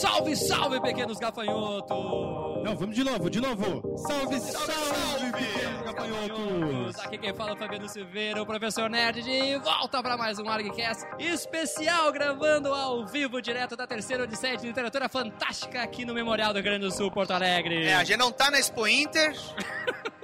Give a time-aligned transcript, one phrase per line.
[0.00, 2.64] Salve, salve, pequenos gafanhotos!
[2.64, 3.96] Não, vamos de novo, de novo.
[3.96, 6.98] Salve, salve, salve pequenos gafanhotos.
[7.00, 10.48] Aqui quem fala é o Fabiano Silveira, o professor Nerd, de volta para mais um
[10.48, 16.52] ArgCast especial, gravando ao vivo, direto da terceira Odisseia de Literatura Fantástica aqui no Memorial
[16.52, 17.86] do Rio Grande do Sul, Porto Alegre.
[17.86, 19.34] É, a gente não tá na Expo Inter.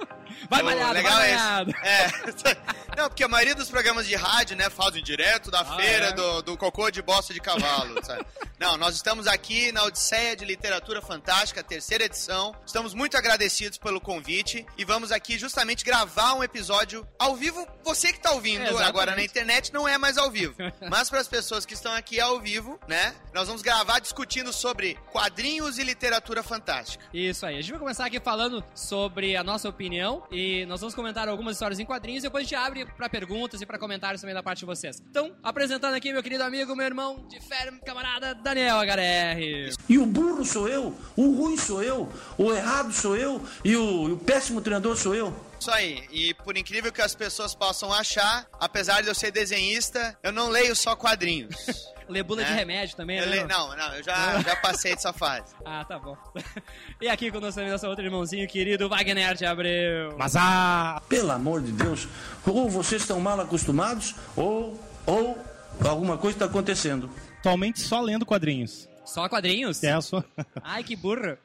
[0.49, 1.71] Vai malhado, legal vai malhado.
[1.83, 2.07] É.
[2.95, 6.11] Não, porque a maioria dos programas de rádio, né, fazem direto da Ah, feira é?
[6.13, 8.25] do, do cocô de bosta de cavalo, sabe?
[8.59, 12.55] Não, nós estamos aqui na Odisseia de Literatura Fantástica, terceira edição.
[12.65, 17.67] Estamos muito agradecidos pelo convite e vamos aqui justamente gravar um episódio ao vivo.
[17.83, 20.55] Você que tá ouvindo É, agora na internet não é mais ao vivo,
[20.89, 24.97] mas para as pessoas que estão aqui ao vivo, né, nós vamos gravar discutindo sobre
[25.11, 27.03] quadrinhos e literatura fantástica.
[27.13, 30.95] Isso aí, a gente vai começar aqui falando sobre a nossa opinião e nós vamos
[30.95, 34.21] comentar algumas histórias em quadrinhos e depois a gente abre pra perguntas e pra comentários
[34.21, 35.01] também da parte de vocês.
[35.09, 39.75] Então, apresentando aqui meu querido amigo, meu irmão de fé, camarada Daniel HDR.
[39.89, 44.09] E o burro sou eu, o ruim sou eu, o errado sou eu e o,
[44.09, 45.33] e o péssimo treinador sou eu.
[45.59, 46.03] Isso aí.
[46.11, 50.49] E por incrível que as pessoas possam achar, apesar de eu ser desenhista, eu não
[50.49, 51.55] leio só quadrinhos.
[52.13, 52.55] Lebula de É.
[52.55, 53.31] remédio também, Eu né?
[53.31, 55.53] leio, não, não, eu já, já passei dessa fase.
[55.65, 56.15] Ah, tá bom.
[57.01, 60.15] e aqui conosco também nosso outro irmãozinho querido, Wagner de Abreu.
[60.17, 62.07] Mas ah, Pelo amor de Deus,
[62.45, 65.37] ou vocês estão mal acostumados ou, ou
[65.85, 67.09] alguma coisa está acontecendo.
[67.39, 68.87] atualmente só lendo quadrinhos.
[69.05, 69.83] Só quadrinhos?
[69.83, 70.23] É, só.
[70.63, 71.37] Ai, que burro.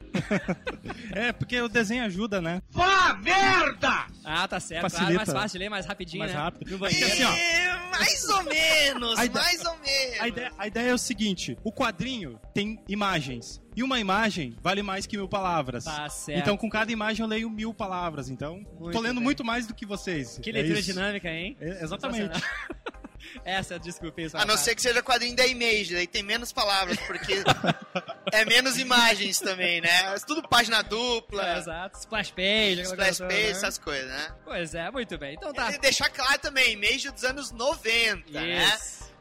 [1.12, 2.62] é, porque o desenho ajuda, né?
[4.24, 4.82] Ah, tá certo.
[4.82, 5.12] Facilita.
[5.14, 6.38] Claro, mais fácil, ler mais rapidinho, Mais né?
[6.38, 6.70] rápido.
[6.70, 7.12] No Porque banheiro.
[7.12, 10.20] assim, ó, É, mais ou menos, ideia- mais ou menos.
[10.20, 13.60] a ideia, a ideia é o seguinte: o quadrinho tem imagens.
[13.74, 15.84] E uma imagem vale mais que mil palavras.
[15.84, 16.38] Tá certo.
[16.40, 18.28] Então, com cada imagem, eu leio mil palavras.
[18.28, 19.24] Então, Muito tô lendo bem.
[19.24, 20.38] muito mais do que vocês.
[20.42, 20.92] Que É leitura isso.
[20.92, 21.56] dinâmica, hein?
[21.60, 22.40] É, exatamente.
[23.44, 24.36] Essa, é desculpa isso.
[24.36, 27.42] A não ser que seja quadrinho da Image, daí tem menos palavras, porque
[28.32, 30.14] é menos imagens também, né?
[30.14, 31.98] É tudo página dupla, É, exato.
[31.98, 32.82] Splash page.
[32.82, 33.50] splash page, né?
[33.50, 34.34] essas coisas, né?
[34.44, 35.34] Pois é, muito bem.
[35.34, 35.72] Então tá.
[35.72, 38.78] E deixar claro também, Image dos anos 90, né?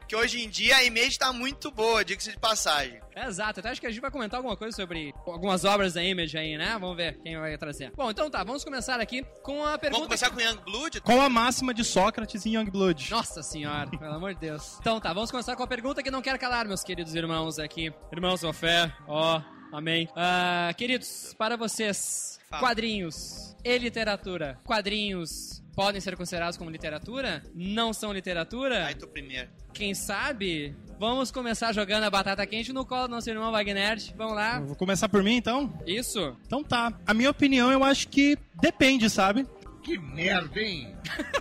[0.08, 0.10] Isso.
[0.10, 3.00] Que hoje em dia a Image tá muito boa, diga-se de passagem.
[3.16, 6.38] Exato, até acho que a gente vai comentar alguma coisa sobre algumas obras da Image
[6.38, 6.78] aí, né?
[6.80, 7.92] Vamos ver quem vai trazer.
[7.96, 10.06] Bom, então tá, vamos começar aqui com a pergunta.
[10.06, 11.02] Vamos começar com Young Blood?
[11.02, 13.10] Qual a máxima de Sócrates em Youngblood?
[13.12, 14.78] Nossa senhora, pelo amor de Deus.
[14.80, 17.92] Então tá, vamos começar com a pergunta que não quer calar, meus queridos irmãos aqui.
[18.12, 19.42] Irmãos com fé, ó,
[19.74, 20.08] amém.
[20.16, 22.62] Ah, queridos, para vocês, Fala.
[22.62, 24.60] quadrinhos e literatura.
[24.64, 27.44] Quadrinhos podem ser considerados como literatura?
[27.54, 28.88] Não são literatura?
[28.88, 29.48] Aí tu primeiro.
[29.72, 30.76] Quem sabe?
[31.00, 34.00] Vamos começar jogando a batata quente no colo do nosso irmão Wagner.
[34.16, 34.60] Vamos lá.
[34.60, 35.72] Vou começar por mim, então?
[35.86, 36.36] Isso.
[36.48, 36.92] Então tá.
[37.06, 39.46] A minha opinião, eu acho que depende, sabe?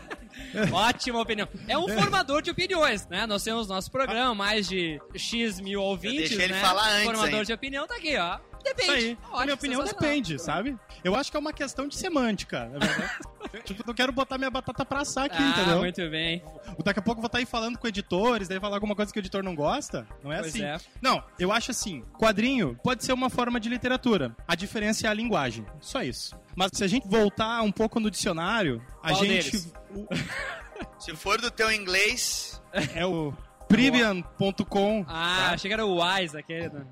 [0.70, 1.48] Ótima opinião.
[1.66, 3.26] É um formador de opiniões, né?
[3.26, 6.60] Nós temos nosso programa, mais de X mil ouvintes, deixei ele né?
[6.60, 7.44] falar antes Formador ainda.
[7.46, 8.38] de opinião tá aqui, ó.
[8.66, 8.82] Depende.
[8.82, 9.18] Isso aí.
[9.22, 10.76] Ótimo, a minha opinião depende, sabe?
[11.04, 13.18] Eu acho que é uma questão de semântica, na verdade.
[13.64, 15.78] tipo, não quero botar minha batata pra assar aqui, Ah, entendeu?
[15.78, 16.42] muito bem.
[16.84, 19.18] Daqui a pouco eu vou estar aí falando com editores, daí falar alguma coisa que
[19.18, 20.06] o editor não gosta.
[20.22, 20.62] Não é Pois assim.
[20.64, 20.78] é.
[21.00, 24.34] Não, eu acho assim: quadrinho pode ser uma forma de literatura.
[24.48, 25.64] A diferença é a linguagem.
[25.80, 26.36] Só isso.
[26.54, 29.50] Mas se a gente voltar um pouco no dicionário, a Qual gente.
[29.50, 29.72] deles?
[29.94, 30.06] o-
[30.98, 32.60] Se for do teu inglês,
[32.94, 33.32] é o
[33.68, 35.04] Pribian.com.
[35.08, 35.50] Ah, tá?
[35.54, 36.68] achei que era o Wise aquele.
[36.70, 36.86] né?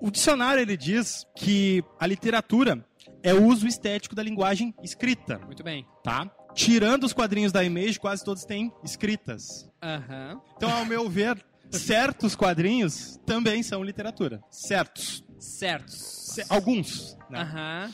[0.00, 2.84] O dicionário ele diz que a literatura
[3.22, 5.86] é o uso estético da linguagem escrita, Muito bem.
[6.02, 6.30] tá?
[6.54, 9.68] Tirando os quadrinhos da Image, quase todos têm escritas.
[9.82, 10.40] Aham.
[10.56, 14.40] Então, ao meu ver, certos quadrinhos também são literatura.
[14.50, 15.22] Certos.
[15.38, 15.90] Certo.
[15.90, 17.16] Ce- alguns.
[17.28, 17.40] né?
[17.40, 17.92] Aham.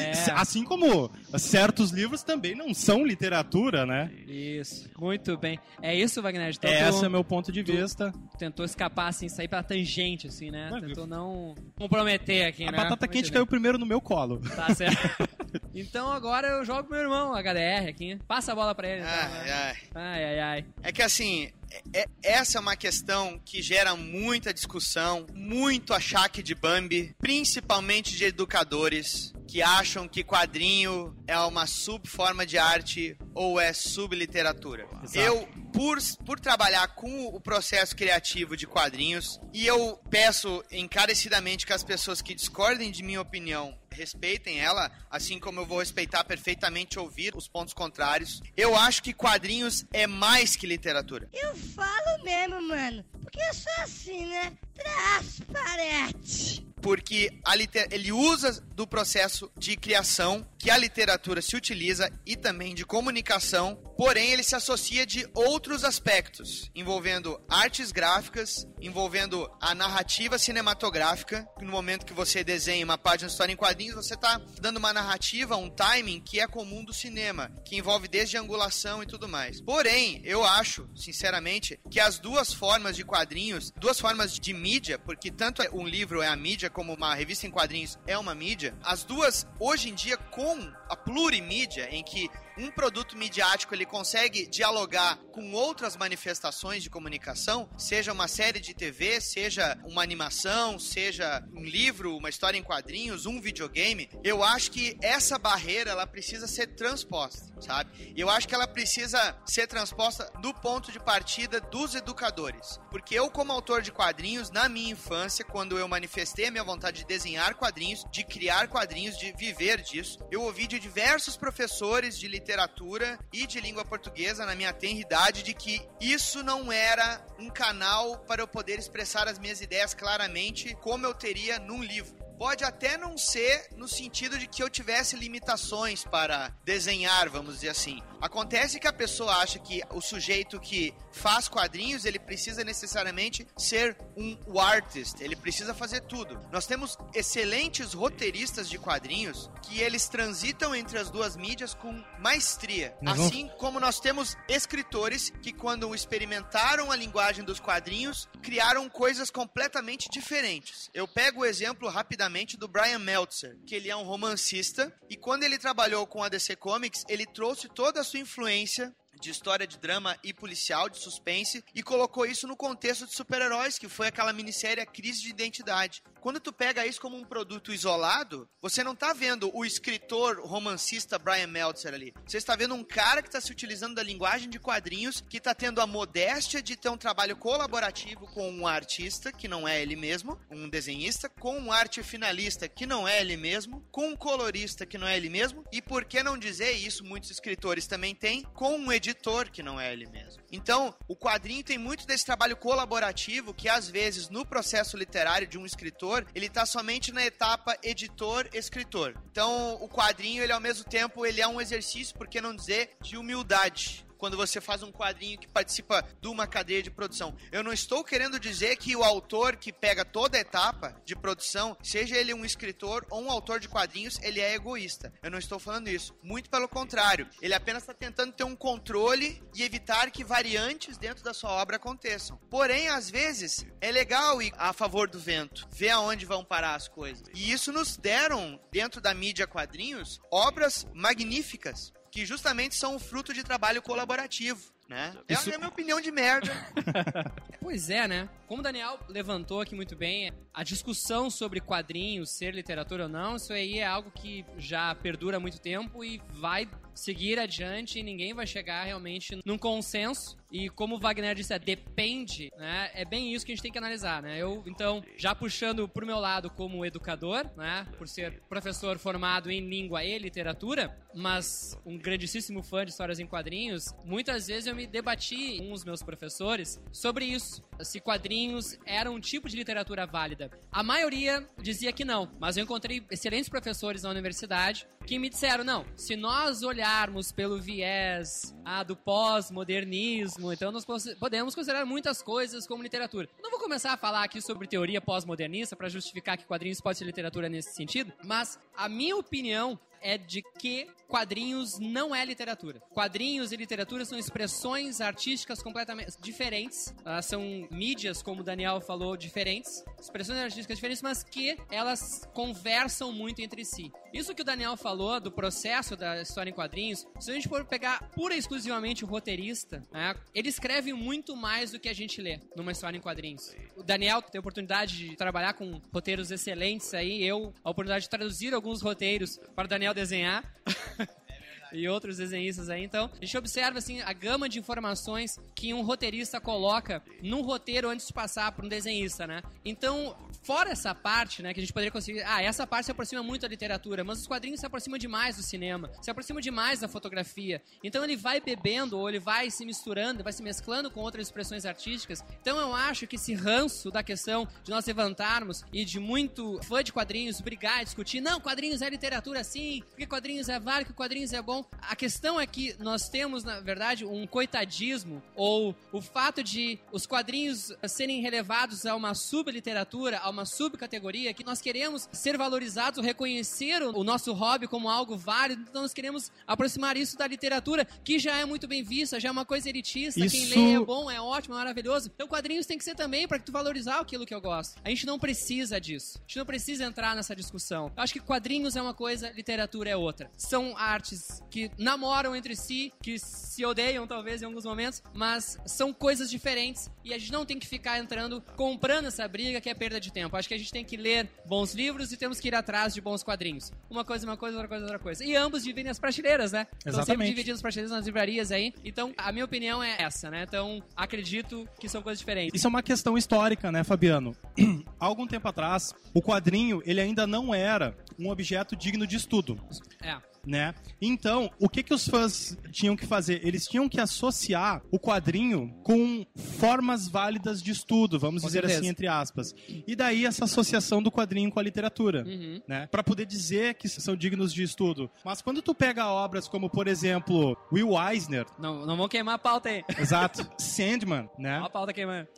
[0.00, 0.30] É.
[0.32, 4.10] Assim como certos livros também não são literatura, né?
[4.26, 4.88] Isso.
[4.98, 5.58] Muito bem.
[5.82, 6.50] É isso, Wagner?
[6.54, 8.12] Então, Esse tu é meu ponto de vista.
[8.38, 10.68] tentou escapar, assim, sair pela tangente, assim, né?
[10.70, 12.76] Mas, Tentou não comprometer aqui, A né?
[12.78, 13.32] batata Muito quente bem.
[13.32, 14.40] caiu primeiro no meu colo.
[14.54, 14.96] Tá certo.
[15.74, 18.18] então agora eu jogo pro meu irmão, HDR aqui.
[18.26, 19.00] Passa a bola pra ele.
[19.02, 19.52] então, ai, né?
[19.52, 19.76] ai.
[19.94, 20.64] Ai, ai, ai.
[20.82, 21.50] É que assim,
[21.92, 28.16] é- é- essa é uma questão que gera muita discussão, muito achaque de Bambi, principalmente
[28.16, 34.86] de educadores que acham que quadrinho é uma subforma de arte ou é subliteratura.
[35.02, 35.18] Exato.
[35.18, 41.72] Eu, por, por trabalhar com o processo criativo de quadrinhos, e eu peço encarecidamente que
[41.72, 46.98] as pessoas que discordem de minha opinião respeitem ela, assim como eu vou respeitar perfeitamente
[46.98, 48.42] ouvir os pontos contrários.
[48.54, 51.30] Eu acho que quadrinhos é mais que literatura.
[51.32, 53.02] Eu falo mesmo, mano.
[53.22, 54.52] Porque eu sou assim, né?
[54.76, 56.64] Transparente.
[56.82, 62.34] Porque liter- ele usa do processo de criação, que que a literatura se utiliza e
[62.34, 69.76] também de comunicação, porém ele se associa de outros aspectos, envolvendo artes gráficas, envolvendo a
[69.76, 71.46] narrativa cinematográfica.
[71.60, 74.92] No momento que você desenha uma página de história em quadrinhos, você está dando uma
[74.92, 79.60] narrativa, um timing que é comum do cinema, que envolve desde angulação e tudo mais.
[79.60, 84.65] Porém, eu acho, sinceramente, que as duas formas de quadrinhos, duas formas de mídia,
[85.04, 88.74] porque tanto um livro é a mídia como uma revista em quadrinhos é uma mídia,
[88.82, 94.46] as duas hoje em dia com a plurimídia, em que um produto midiático ele consegue
[94.46, 101.44] dialogar com outras manifestações de comunicação, seja uma série de TV, seja uma animação, seja
[101.54, 106.46] um livro, uma história em quadrinhos, um videogame, eu acho que essa barreira ela precisa
[106.46, 108.14] ser transposta, sabe?
[108.16, 113.30] Eu acho que ela precisa ser transposta do ponto de partida dos educadores, porque eu
[113.30, 117.54] como autor de quadrinhos na minha infância, quando eu manifestei a minha vontade de desenhar
[117.54, 123.46] quadrinhos, de criar quadrinhos, de viver disso, eu ouvi de diversos professores de literatura e
[123.46, 128.48] de língua portuguesa na minha tenridade de que isso não era um canal para eu
[128.48, 132.25] poder expressar as minhas ideias claramente como eu teria num livro.
[132.38, 137.68] Pode até não ser no sentido de que eu tivesse limitações para desenhar, vamos dizer
[137.68, 138.02] assim.
[138.20, 143.96] Acontece que a pessoa acha que o sujeito que faz quadrinhos, ele precisa necessariamente ser
[144.16, 146.40] um artist, ele precisa fazer tudo.
[146.50, 152.96] Nós temos excelentes roteiristas de quadrinhos que eles transitam entre as duas mídias com maestria.
[153.02, 159.30] Nós Assim como nós temos escritores que quando experimentaram a linguagem dos quadrinhos, criaram coisas
[159.30, 160.90] completamente diferentes.
[160.94, 162.25] Eu pego o exemplo rapidamente
[162.58, 166.56] do Brian Meltzer, que ele é um romancista e quando ele trabalhou com a DC
[166.56, 171.64] Comics, ele trouxe toda a sua influência de história de drama e policial, de suspense,
[171.74, 176.02] e colocou isso no contexto de super-heróis, que foi aquela minissérie A Crise de Identidade.
[176.20, 181.18] Quando tu pega isso como um produto isolado, você não tá vendo o escritor romancista
[181.18, 182.12] Brian Meltzer ali.
[182.26, 185.54] Você está vendo um cara que está se utilizando da linguagem de quadrinhos, que está
[185.54, 189.96] tendo a modéstia de ter um trabalho colaborativo com um artista, que não é ele
[189.96, 194.86] mesmo, um desenhista, com um arte finalista, que não é ele mesmo, com um colorista,
[194.86, 198.42] que não é ele mesmo, e por que não dizer isso, muitos escritores também têm,
[198.54, 200.42] com um editor, que não é ele mesmo.
[200.50, 205.58] Então, o quadrinho tem muito desse trabalho colaborativo que, às vezes, no processo literário de
[205.58, 209.14] um escritor, ele tá somente na etapa editor-escritor.
[209.30, 212.96] Então, o quadrinho, ele ao mesmo tempo, ele é um exercício, por que não dizer,
[213.02, 217.34] de humildade quando você faz um quadrinho que participa de uma cadeia de produção.
[217.52, 221.76] Eu não estou querendo dizer que o autor que pega toda a etapa de produção,
[221.82, 225.12] seja ele um escritor ou um autor de quadrinhos, ele é egoísta.
[225.22, 226.14] Eu não estou falando isso.
[226.22, 227.28] Muito pelo contrário.
[227.40, 231.76] Ele apenas está tentando ter um controle e evitar que variantes dentro da sua obra
[231.76, 232.38] aconteçam.
[232.50, 236.88] Porém, às vezes, é legal ir a favor do vento, ver aonde vão parar as
[236.88, 237.26] coisas.
[237.34, 243.34] E isso nos deram, dentro da mídia quadrinhos, obras magníficas que justamente são o fruto
[243.34, 245.14] de trabalho colaborativo, né?
[245.28, 246.50] Isso- É a minha opinião de merda.
[247.60, 248.28] Pois é, né?
[248.46, 253.36] Como o Daniel levantou aqui muito bem, a discussão sobre quadrinhos, ser literatura ou não,
[253.36, 258.02] isso aí é algo que já perdura há muito tempo e vai seguir adiante e
[258.02, 260.36] ninguém vai chegar realmente num consenso.
[260.50, 262.90] E como o Wagner disse, é, depende, né?
[262.94, 264.38] É bem isso que a gente tem que analisar, né?
[264.40, 267.86] Eu, então, já puxando pro meu lado como educador, né?
[267.98, 273.26] Por ser professor formado em língua e literatura, mas um grandíssimo fã de histórias em
[273.26, 277.62] quadrinhos, muitas vezes eu me debati com os meus professores sobre isso.
[277.82, 278.35] Se quadrinhos
[278.84, 280.50] eram um tipo de literatura válida.
[280.70, 285.62] A maioria dizia que não, mas eu encontrei excelentes professores na universidade que me disseram,
[285.62, 290.84] não, se nós olharmos pelo viés ah, do pós-modernismo, então nós
[291.18, 293.28] podemos considerar muitas coisas como literatura.
[293.40, 297.04] Não vou começar a falar aqui sobre teoria pós-modernista para justificar que quadrinhos pode ser
[297.04, 302.80] literatura nesse sentido, mas a minha opinião é de que quadrinhos não é literatura.
[302.90, 306.94] Quadrinhos e literatura são expressões artísticas completamente diferentes.
[307.04, 309.84] Ah, são mídias, como o Daniel falou, diferentes.
[310.00, 313.90] Expressões artísticas diferentes, mas que elas conversam muito entre si.
[314.16, 317.66] Isso que o Daniel falou do processo da história em quadrinhos, se a gente for
[317.66, 322.22] pegar pura e exclusivamente o roteirista, né, ele escreve muito mais do que a gente
[322.22, 323.54] lê numa história em quadrinhos.
[323.76, 328.08] O Daniel tem a oportunidade de trabalhar com roteiros excelentes aí, eu a oportunidade de
[328.08, 330.42] traduzir alguns roteiros para o Daniel desenhar.
[331.72, 332.82] e outros desenhistas aí.
[332.82, 337.88] Então, a gente observa assim a gama de informações que um roteirista coloca num roteiro
[337.88, 339.42] antes de passar para um desenhista, né?
[339.64, 343.20] Então, fora essa parte, né, que a gente poderia conseguir, ah, essa parte se aproxima
[343.20, 346.86] muito da literatura, mas os quadrinhos se aproximam demais do cinema, se aproximam demais da
[346.86, 347.60] fotografia.
[347.82, 351.66] Então ele vai bebendo ou ele vai se misturando, vai se mesclando com outras expressões
[351.66, 352.22] artísticas.
[352.40, 356.82] Então eu acho que esse ranço da questão de nós levantarmos e de muito fã
[356.82, 361.32] de quadrinhos brigar, discutir, não, quadrinhos é literatura sim, porque quadrinhos é válido, que quadrinhos
[361.32, 361.64] é bom.
[361.80, 367.04] A questão é que nós temos, na verdade, um coitadismo ou o fato de os
[367.04, 373.82] quadrinhos serem relevados a uma subliteratura, a uma subcategoria, que nós queremos ser valorizados, reconhecer
[373.82, 378.36] o nosso hobby como algo válido, então nós queremos aproximar isso da literatura, que já
[378.36, 381.20] é muito bem vista, já é uma coisa elitista, Isso- quem lê é bom, é
[381.20, 382.10] ótimo, é maravilhoso.
[382.14, 384.78] Então quadrinhos tem que ser também para tu valorizar aquilo que eu gosto.
[384.84, 386.18] A gente não precisa disso.
[386.18, 387.92] A gente não precisa entrar nessa discussão.
[387.96, 390.30] Eu acho que quadrinhos é uma coisa, literatura é outra.
[390.36, 395.92] São artes que namoram entre si, que se odeiam talvez em alguns momentos, mas são
[395.92, 399.74] coisas diferentes e a gente não tem que ficar entrando, comprando essa briga que é
[399.74, 400.25] perda de tempo.
[400.32, 403.00] Acho que a gente tem que ler bons livros e temos que ir atrás de
[403.00, 403.72] bons quadrinhos.
[403.90, 405.24] Uma coisa uma coisa, outra coisa outra coisa.
[405.24, 406.66] E ambos dividem as prateleiras, né?
[406.78, 407.28] Estão sempre Exatamente.
[407.28, 408.72] dividindo as prateleiras nas livrarias aí.
[408.84, 410.44] Então, a minha opinião é essa, né?
[410.46, 412.54] Então, acredito que são coisas diferentes.
[412.54, 414.34] Isso é uma questão histórica, né, Fabiano?
[414.98, 419.60] Há algum tempo atrás, o quadrinho, ele ainda não era um objeto digno de estudo,
[420.02, 420.16] É.
[420.46, 420.74] né?
[421.00, 423.44] Então, o que que os fãs tinham que fazer?
[423.46, 426.24] Eles tinham que associar o quadrinho com
[426.58, 428.80] formas válidas de estudo, vamos Com dizer certeza.
[428.80, 429.54] assim, entre aspas.
[429.86, 432.60] E daí essa associação do quadrinho com a literatura, Uhum.
[432.68, 432.86] né?
[432.86, 435.10] Para poder dizer que são dignos de estudo.
[435.24, 439.38] Mas quando tu pega obras como, por exemplo, Will Eisner, Não, não vão queimar a
[439.38, 439.82] pauta aí.
[439.98, 441.56] exato, Sandman, né?
[441.58, 442.28] Olha a pauta queimando.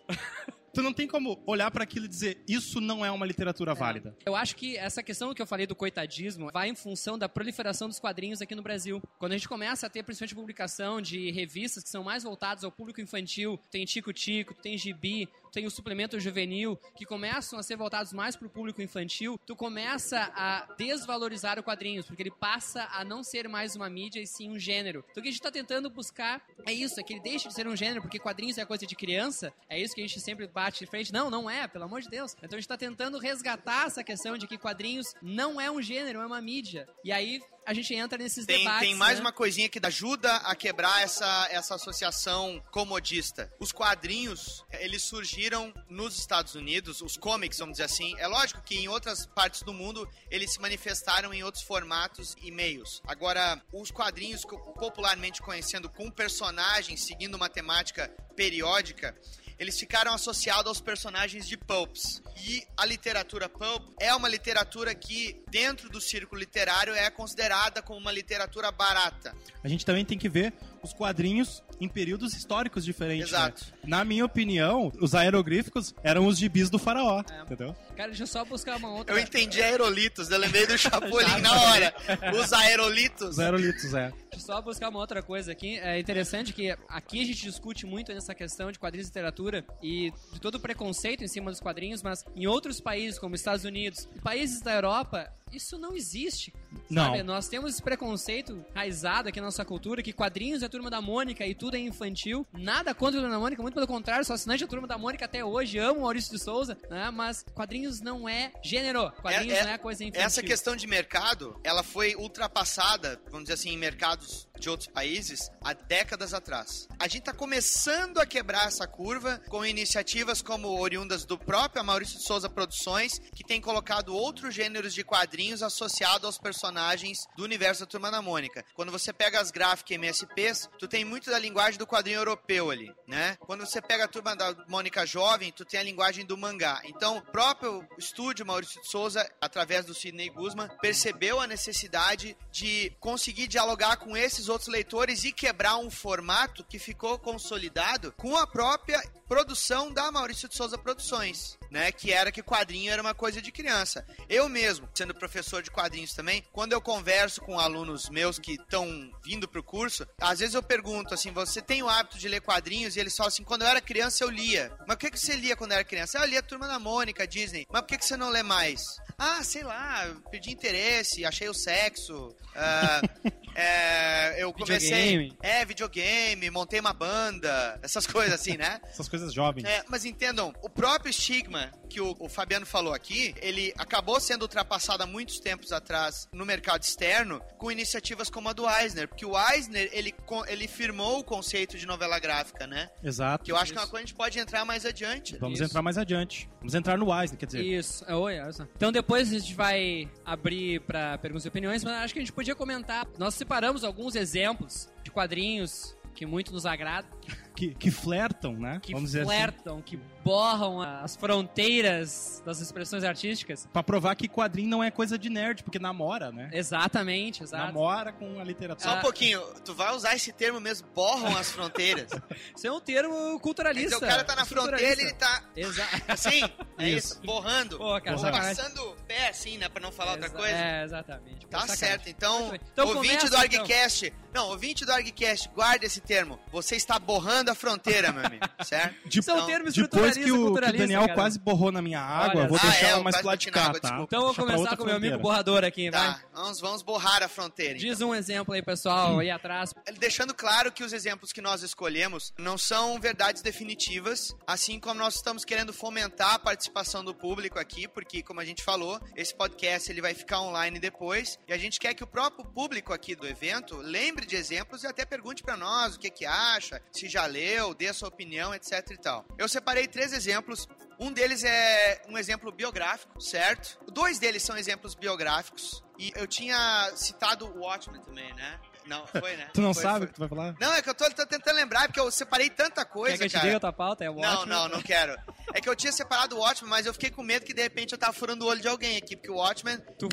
[0.79, 4.17] Tu não tem como olhar para aquilo e dizer isso não é uma literatura válida.
[4.25, 7.89] Eu acho que essa questão que eu falei do coitadismo vai em função da proliferação
[7.89, 9.03] dos quadrinhos aqui no Brasil.
[9.19, 12.71] Quando a gente começa a ter principalmente publicação de revistas que são mais voltadas ao
[12.71, 17.77] público infantil, tem Tico Tico, tem Gibi, tem o suplemento juvenil, que começam a ser
[17.77, 22.89] voltados mais para o público infantil, tu começa a desvalorizar o quadrinhos, porque ele passa
[22.93, 25.05] a não ser mais uma mídia e sim um gênero.
[25.11, 27.55] Então o que a gente está tentando buscar é isso, é que ele deixe de
[27.55, 30.47] ser um gênero, porque quadrinhos é coisa de criança, é isso que a gente sempre
[30.47, 31.13] bate de frente.
[31.13, 32.37] Não, não é, pelo amor de Deus.
[32.43, 36.21] Então a gente tá tentando resgatar essa questão de que quadrinhos não é um gênero,
[36.21, 36.89] é uma mídia.
[37.05, 38.81] E aí a gente entra nesses Tem, debates.
[38.81, 39.21] tem mais né?
[39.21, 43.53] uma coisinha que ajuda a quebrar essa, essa associação comodista.
[43.61, 48.15] Os quadrinhos, eles surgiram nos Estados Unidos, os comics, vamos dizer assim.
[48.19, 52.51] É lógico que em outras partes do mundo eles se manifestaram em outros formatos e
[52.51, 53.03] meios.
[53.07, 59.15] Agora, os quadrinhos, popularmente conhecendo com personagens seguindo uma temática periódica,
[59.59, 62.23] eles ficaram associados aos personagens de pulps.
[62.47, 67.99] E a literatura pulp é uma literatura que, dentro do círculo literário, é considerada como
[67.99, 69.35] uma literatura barata.
[69.63, 73.31] A gente também tem que ver os quadrinhos em períodos históricos diferentes.
[73.31, 73.39] né?
[73.39, 73.67] Exato.
[73.85, 77.43] Na minha opinião, os aeroglíficos eram os gibis do faraó, É.
[77.43, 77.75] entendeu?
[77.97, 79.15] Cara, deixa eu só buscar uma outra.
[79.15, 81.95] Eu entendi aerolitos, eu lembrei do Chapolin na hora.
[82.41, 83.31] Os aerolitos.
[83.31, 84.11] Os aerolitos, é.
[84.11, 85.79] Deixa eu só buscar uma outra coisa aqui.
[85.79, 90.13] É interessante que aqui a gente discute muito nessa questão de quadrinhos e literatura e
[90.33, 94.09] de todo o preconceito em cima dos quadrinhos, mas em outros países, como Estados Unidos
[94.15, 96.53] e países da Europa, isso não existe.
[96.91, 97.05] Não.
[97.07, 97.23] Sabe?
[97.23, 101.01] Nós temos esse preconceito raizado aqui na nossa cultura que quadrinhos é a turma da
[101.01, 102.47] Mônica e tudo é infantil.
[102.53, 105.25] Nada contra a turma da Mônica, muito pelo contrário, sou assinante da turma da Mônica
[105.25, 107.11] até hoje, amo Maurício de Souza, né?
[107.11, 109.11] Mas quadrinhos não é gênero.
[109.23, 110.27] Quadrinhos É- é- não é coisa infantil.
[110.27, 115.51] Essa questão de mercado, ela foi ultrapassada, vamos dizer assim, em mercados de outros países
[115.63, 116.89] há décadas atrás.
[116.99, 122.19] A gente está começando a quebrar essa curva com iniciativas como oriundas do próprio Maurício
[122.19, 127.81] de Souza Produções, que tem colocado outros gêneros de quadrinhos associados aos personagens do universo
[127.81, 128.65] da Turma da Mônica.
[128.75, 132.93] Quando você pega as gráficas MSPs, tu tem muito da linguagem do quadrinho europeu ali,
[133.07, 133.37] né?
[133.41, 136.81] Quando você pega a Turma da Mônica jovem, tu tem a linguagem do mangá.
[136.85, 142.93] Então, o próprio estúdio Maurício de Souza, através do Sidney Guzman, percebeu a necessidade de
[143.01, 148.47] conseguir dialogar com esses outros leitores e quebrar um formato que ficou consolidado com a
[148.47, 151.93] própria produção da Maurício de Souza Produções, né?
[151.93, 154.07] Que era que quadrinho era uma coisa de criança.
[154.29, 158.87] Eu mesmo, sendo professor de quadrinhos também, quando eu converso com alunos meus que estão
[159.23, 162.97] vindo pro curso, às vezes eu pergunto assim: você tem o hábito de ler quadrinhos?
[162.97, 164.73] E eles falam assim: quando eu era criança eu lia.
[164.87, 166.19] Mas o que, que você lia quando era criança?
[166.19, 167.67] Ah, eu lia Turma da Mônica, Disney.
[167.71, 168.99] Mas por que, que você não lê mais?
[169.19, 172.35] Ah, sei lá, perdi interesse, achei o sexo.
[172.55, 173.01] ah,
[173.55, 175.19] é, eu comecei.
[175.19, 175.37] Videogame.
[175.43, 178.81] É, videogame, montei uma banda, essas coisas assim, né?
[178.89, 179.65] Essas coisas jovens.
[179.65, 184.43] É, mas entendam, o próprio estigma que o, o Fabiano falou aqui, ele acabou sendo
[184.43, 189.25] ultrapassado há muitos tempos atrás no mercado externo com iniciativas como a do Eisner, porque
[189.27, 190.15] o Eisner, ele,
[190.47, 192.89] ele firmou o conceito de novela gráfica, né?
[193.03, 193.45] Exato.
[193.45, 195.37] Que eu acho que é uma coisa que a gente pode entrar mais adiante.
[195.39, 195.69] Vamos Isso.
[195.69, 196.49] entrar mais adiante.
[196.59, 197.63] Vamos entrar no Eisner, quer dizer.
[197.63, 198.65] Isso, é, oi, olha só.
[198.77, 202.33] Então depois a gente vai abrir pra perguntas e opiniões, mas acho que a gente
[202.33, 203.07] podia comentar.
[203.19, 207.11] Nós separamos alguns exemplos de quadrinhos que muito nos agradam,
[207.55, 208.81] Que, que flertam, né?
[208.83, 209.29] que Vamos dizer assim.
[209.31, 209.99] flertam, que
[210.29, 213.67] borram as fronteiras das expressões artísticas.
[213.73, 216.51] Pra provar que quadrinho não é coisa de nerd, porque namora, né?
[216.53, 217.65] Exatamente, exato.
[217.67, 218.91] Namora com a literatura.
[218.91, 222.11] Só um pouquinho, tu vai usar esse termo mesmo, borram as fronteiras.
[222.57, 223.97] Isso é um termo culturalista.
[223.97, 225.97] Então o cara tá na fronteira e ele tá Exato.
[226.09, 226.43] assim,
[226.79, 227.15] é Isso.
[227.15, 227.79] isso, borrando.
[227.79, 228.57] Pô, cara, Ou sacanagem.
[228.57, 230.55] passando o pé assim, né, pra não falar outra Exa- coisa.
[230.57, 231.47] É, exatamente.
[231.47, 231.77] Pô, Tá sacanagem.
[231.89, 232.55] certo, então.
[232.73, 233.61] Então ouvinte começa, do então.
[233.63, 236.39] ArgCast, não, ouvinte do ArgCast, guarda esse termo.
[236.53, 238.95] Você está borrando a fronteira, meu amigo, certo?
[239.09, 241.15] De- São Então, termos Depois que o, que o Daniel cara.
[241.15, 242.67] quase borrou na minha água, Olha vou só.
[242.67, 243.79] deixar Ah, é, ela mais pro lado de cá, tá?
[243.79, 244.03] desculpa.
[244.05, 246.01] Então eu vou começar com o meu amigo borrador aqui, vai.
[246.01, 247.77] Tá, vamos, vamos borrar a fronteira.
[247.77, 247.89] então.
[247.89, 249.75] Diz um exemplo aí, pessoal, aí atrás.
[249.99, 255.17] Deixando claro que os exemplos que nós escolhemos não são verdades definitivas, assim como nós
[255.17, 259.91] estamos querendo fomentar a participação do público aqui, porque, como a gente falou, esse podcast
[259.91, 263.27] ele vai ficar online depois, e a gente quer que o próprio público aqui do
[263.27, 267.27] evento lembre de exemplos e até pergunte pra nós o que que acha, se já
[267.27, 269.25] leu, dê a sua opinião, etc e tal.
[269.37, 270.69] Eu separei três exemplos.
[270.99, 273.79] Um deles é um exemplo biográfico, certo?
[273.93, 275.83] Dois deles são exemplos biográficos.
[275.99, 278.59] E eu tinha citado o Watchmen também, né?
[278.87, 279.49] Não, foi, né?
[279.55, 280.55] Tu não Foi, sabe o que tu vai falar?
[280.59, 283.25] Não, é que eu tô, tô tentando lembrar, porque eu separei tanta coisa, Quer que
[283.25, 283.45] eu te cara.
[283.45, 284.05] diga a tua pauta?
[284.05, 284.47] É o Não, ótimo.
[284.47, 285.15] não, não quero.
[285.53, 287.93] É que eu tinha separado o Watchmen, mas eu fiquei com medo que de repente
[287.93, 290.09] eu tava furando o olho de alguém aqui, porque o Watchmen Tu,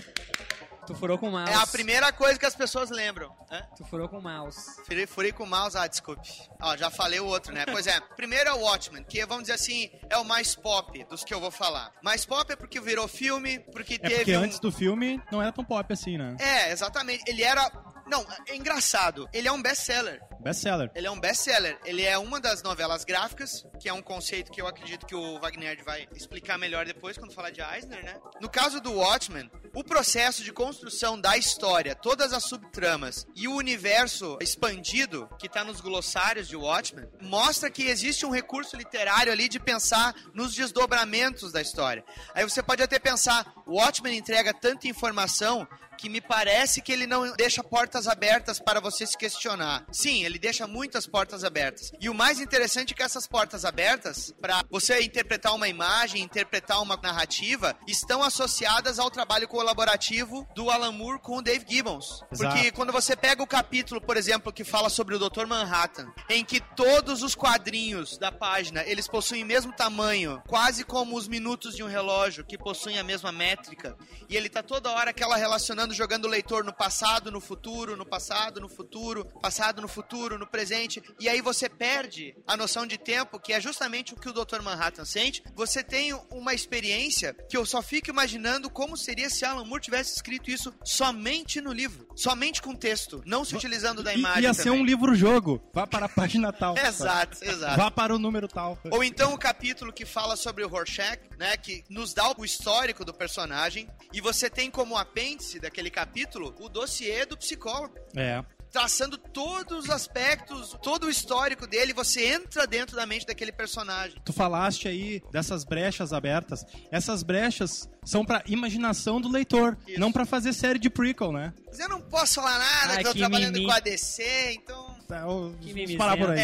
[0.85, 1.51] tu furou com o mouse.
[1.51, 3.35] é a primeira coisa que as pessoas lembram.
[3.51, 3.61] Hã?
[3.77, 4.57] Tu furou com o mouse.
[4.85, 6.29] Furei, furei com o mouse, ah, desculpe.
[6.61, 7.65] Ó, já falei o outro, né?
[7.65, 11.23] Pois é, primeiro é o Watchmen, que vamos dizer assim, é o mais pop dos
[11.23, 11.91] que eu vou falar.
[12.03, 14.41] Mais pop é porque virou filme, porque É teve porque um...
[14.41, 16.35] antes do filme não era tão pop assim, né?
[16.39, 17.23] É, exatamente.
[17.27, 17.69] Ele era...
[18.05, 19.27] Não, é engraçado.
[19.33, 20.21] Ele é um best-seller.
[20.39, 20.91] Best-seller.
[20.93, 21.79] Ele é um best-seller.
[21.85, 25.39] Ele é uma das novelas gráficas, que é um conceito que eu acredito que o
[25.39, 28.19] Wagner vai explicar melhor depois quando falar de Eisner, né?
[28.39, 33.55] No caso do Watchmen, o processo de construção da história, todas as subtramas e o
[33.55, 39.49] universo expandido que tá nos glossários de Watchmen, mostra que existe um recurso literário ali
[39.49, 42.05] de pensar nos desdobramentos da história.
[42.35, 47.07] Aí você pode até pensar, o Watchmen entrega tanta informação que me parece que ele
[47.07, 49.85] não deixa portas abertas para você se questionar.
[49.91, 51.91] Sim, ele deixa muitas portas abertas.
[51.99, 56.81] E o mais interessante é que essas portas abertas, para você interpretar uma imagem, interpretar
[56.81, 62.23] uma narrativa, estão associadas ao trabalho colaborativo do Alan Moore com o Dave Gibbons.
[62.31, 62.53] Exato.
[62.53, 65.45] Porque quando você pega o capítulo, por exemplo, que fala sobre o Dr.
[65.45, 71.15] Manhattan, em que todos os quadrinhos da página, eles possuem o mesmo tamanho, quase como
[71.17, 73.95] os minutos de um relógio, que possuem a mesma métrica,
[74.29, 78.05] e ele tá toda hora aquela relacionando, jogando o leitor no passado, no futuro, no
[78.05, 82.97] passado, no futuro, passado, no futuro, no presente, e aí você perde a noção de
[82.97, 84.61] tempo, que é justamente o que o Dr.
[84.61, 85.43] Manhattan sente.
[85.55, 90.13] Você tem uma experiência que eu só fico imaginando como seria se Alan Moore tivesse
[90.15, 94.43] escrito isso somente no livro, somente com texto, não se utilizando da I- imagem.
[94.43, 94.79] Ia ser também.
[94.81, 95.61] um livro-jogo.
[95.73, 96.75] Vá para a página tal.
[96.85, 97.77] Exato, exato.
[97.77, 98.77] Vá para o número tal.
[98.91, 103.03] Ou então o capítulo que fala sobre o Rorschach, né, que nos dá o histórico
[103.03, 107.93] do personagem, e você tem como apêndice daquele capítulo o dossiê do psicólogo.
[108.15, 108.43] É.
[108.71, 114.17] Traçando todos os aspectos, todo o histórico dele, você entra dentro da mente daquele personagem.
[114.25, 116.65] Tu falaste aí dessas brechas abertas.
[116.91, 119.99] Essas brechas são pra imaginação do leitor, Isso.
[119.99, 121.53] não pra fazer série de prequel, né?
[121.67, 123.65] Mas eu não posso falar nada, Ai, que eu tô trabalhando mimi.
[123.65, 124.95] com a DC, então.
[125.07, 126.39] Tá, o- Que vamos parar por aí.
[126.39, 126.43] É,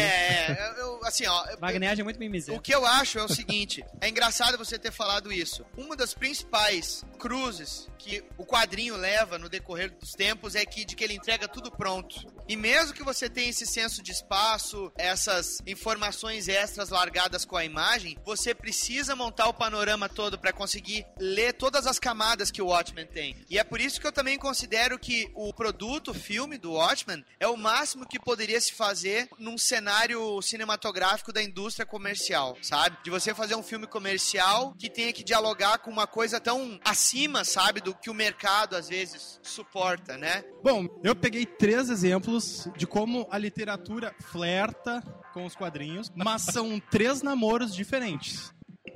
[0.52, 1.46] é, eu, eu- assim, ó.
[1.46, 2.60] eu- Wagner é muito O mimizento.
[2.60, 5.64] que eu acho é o seguinte, é engraçado você ter falado isso.
[5.76, 10.94] Uma das principais cruzes que o quadrinho leva no decorrer dos tempos é que de
[10.94, 12.24] que ele entrega tudo pronto.
[12.48, 17.64] E mesmo que você tenha esse senso de espaço, essas informações extras largadas com a
[17.64, 22.66] imagem, você precisa montar o panorama todo para conseguir ler todas as camadas que o
[22.66, 23.36] Watchmen tem.
[23.48, 27.24] E é por isso que eu também considero que o produto, o filme do Watchmen,
[27.38, 32.96] é o máximo que poderia se fazer num cenário cinematográfico da indústria comercial, sabe?
[33.04, 37.44] De você fazer um filme comercial que tenha que dialogar com uma coisa tão acima,
[37.44, 40.44] sabe, do que o mercado às vezes suporta, né?
[40.62, 46.80] Bom, eu peguei três exemplos de como a literatura flerta com os quadrinhos, mas são
[46.90, 48.52] três namoros diferentes.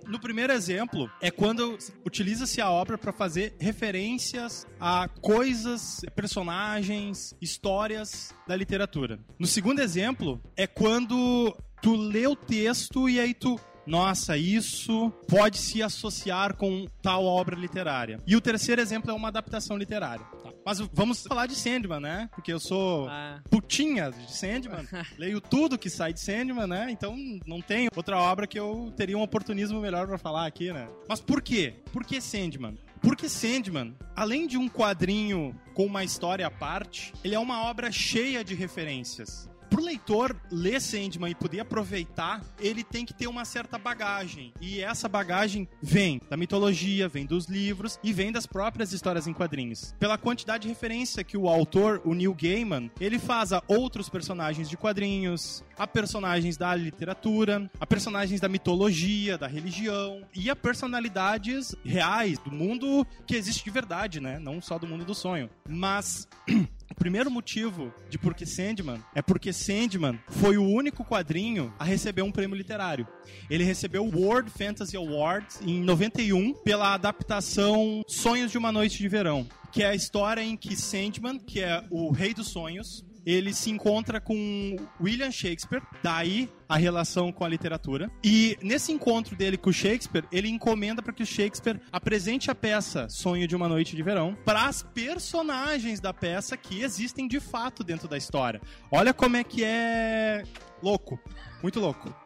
[0.07, 8.35] No primeiro exemplo, é quando utiliza-se a obra para fazer referências a coisas, personagens, histórias
[8.47, 9.19] da literatura.
[9.39, 13.61] No segundo exemplo, é quando Tu lê o texto e aí tu.
[13.87, 18.19] Nossa, isso pode se associar com tal obra literária.
[18.27, 20.27] E o terceiro exemplo é uma adaptação literária.
[20.67, 22.29] Mas vamos falar de Sandman, né?
[22.35, 23.41] Porque eu sou Ah.
[23.49, 24.85] putinha de Sandman.
[25.17, 26.89] Leio tudo que sai de Sandman, né?
[26.91, 30.89] Então não tem outra obra que eu teria um oportunismo melhor pra falar aqui, né?
[31.09, 31.75] Mas por quê?
[31.93, 32.77] Por que Sandman?
[33.01, 37.93] Porque Sandman, além de um quadrinho com uma história à parte, ele é uma obra
[37.93, 39.49] cheia de referências.
[39.71, 44.53] Pro leitor ler Sandman e poder aproveitar, ele tem que ter uma certa bagagem.
[44.61, 49.33] E essa bagagem vem da mitologia, vem dos livros e vem das próprias histórias em
[49.33, 49.95] quadrinhos.
[49.99, 54.69] Pela quantidade de referência que o autor, o Neil Gaiman, ele faz a outros personagens
[54.69, 61.75] de quadrinhos, a personagens da literatura, a personagens da mitologia, da religião e a personalidades
[61.85, 64.39] reais do mundo que existe de verdade, né?
[64.39, 65.51] Não só do mundo do sonho.
[65.69, 66.29] Mas
[66.91, 71.85] o primeiro motivo de por que Sandman é porque Sandman foi o único quadrinho a
[71.85, 73.07] receber um prêmio literário.
[73.51, 79.09] Ele recebeu o World Fantasy Award em 91 pela adaptação Sonhos de uma Noite de
[79.09, 83.53] Verão, que é a história em que Sandman, que é o rei dos sonhos, ele
[83.53, 88.11] se encontra com William Shakespeare, daí a relação com a literatura.
[88.23, 93.09] E nesse encontro dele com Shakespeare, ele encomenda para que o Shakespeare apresente a peça
[93.09, 97.83] Sonho de uma Noite de Verão para as personagens da peça que existem de fato
[97.83, 98.61] dentro da história.
[98.91, 100.45] Olha como é que é
[100.83, 101.19] louco,
[101.63, 102.26] muito louco.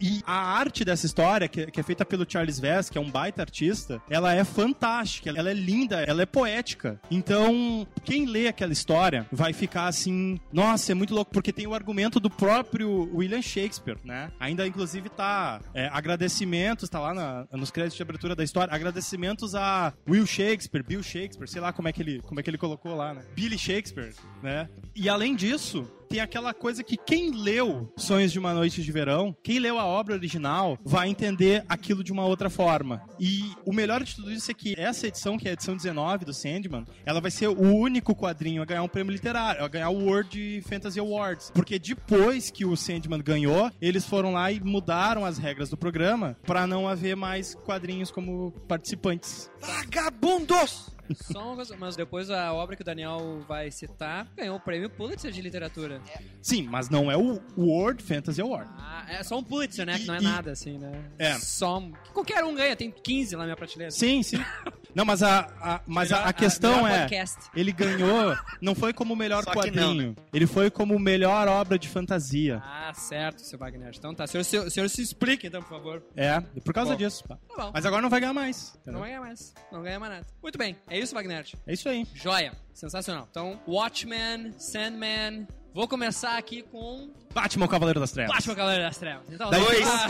[0.00, 3.10] E a arte dessa história, que, que é feita pelo Charles Vess, que é um
[3.10, 7.00] baita artista, ela é fantástica, ela é linda, ela é poética.
[7.10, 11.74] Então, quem lê aquela história vai ficar assim, nossa, é muito louco, porque tem o
[11.74, 14.30] argumento do próprio William Shakespeare, né?
[14.40, 19.54] Ainda, inclusive, tá é, agradecimentos, tá lá na- nos créditos de abertura da história, agradecimentos
[19.54, 22.58] a Will Shakespeare, Bill Shakespeare, sei lá como é que ele, como é que ele
[22.58, 23.22] colocou lá, né?
[23.34, 24.68] Billy Shakespeare, né?
[24.94, 29.36] E além disso, tem aquela coisa que quem leu Sonhos de uma Noite de Verão,
[29.42, 33.02] quem leu a obra original, vai entender aquilo de uma outra forma.
[33.18, 36.24] E o melhor de tudo isso é que essa edição, que é a edição 19
[36.24, 39.90] do Sandman, ela vai ser o único quadrinho a ganhar um prêmio literário, a ganhar
[39.90, 41.50] o World Fantasy Awards.
[41.54, 46.36] Porque depois que o Sandman ganhou, eles foram lá e mudaram as regras do programa
[46.46, 49.50] para não haver mais quadrinhos como participantes.
[49.60, 50.95] Vagabundos!
[51.14, 54.88] Só uma coisa, mas depois a obra que o Daniel vai citar ganhou o prêmio
[54.90, 56.00] Pulitzer de literatura.
[56.42, 58.70] Sim, mas não é o World Fantasy Award.
[58.76, 59.98] Ah, é só um Pulitzer, né?
[59.98, 61.04] Que não é E- nada, assim, né?
[61.18, 61.34] É.
[61.38, 61.92] Só um...
[61.92, 63.90] que Qualquer um ganha, tem 15 lá na minha prateleira.
[63.90, 64.38] Sim, sim.
[64.96, 67.36] Não, mas a, a- mas a, Melhor- a questão melhor é, podcast.
[67.54, 70.14] ele ganhou, não foi como o melhor Só quadrinho, não, né?
[70.32, 72.62] ele foi como melhor obra de fantasia.
[72.64, 73.92] Ah, certo, seu Wagner.
[73.94, 76.02] Então tá, o senhor, senhor, o senhor se explique, então, por favor.
[76.16, 76.96] É, por causa Bom.
[76.96, 77.22] disso.
[77.28, 77.70] Tá bom.
[77.74, 78.72] Mas agora não vai ganhar mais.
[78.72, 79.00] Não entendeu?
[79.00, 79.54] vai ganhar mais.
[79.70, 80.26] Não ganha mais nada.
[80.42, 81.44] Muito bem, é isso, Wagner.
[81.66, 82.06] É isso aí.
[82.14, 82.52] Joia.
[82.72, 83.28] Sensacional.
[83.30, 85.46] Então, Watchmen, Sandman.
[85.74, 88.34] Vou começar aqui com Batman, Cavaleiro das Trevas.
[88.34, 89.26] Batman Cavaleiro das Trevas.
[89.30, 89.84] Então, Dois.
[89.86, 90.08] ah,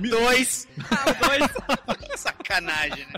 [0.00, 0.68] Dois.
[0.78, 1.50] o dois.
[2.20, 3.14] Sacanagem, né?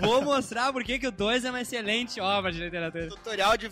[0.00, 3.08] Vou mostrar por que o 2 é uma excelente obra de literatura.
[3.08, 3.70] Tutorial de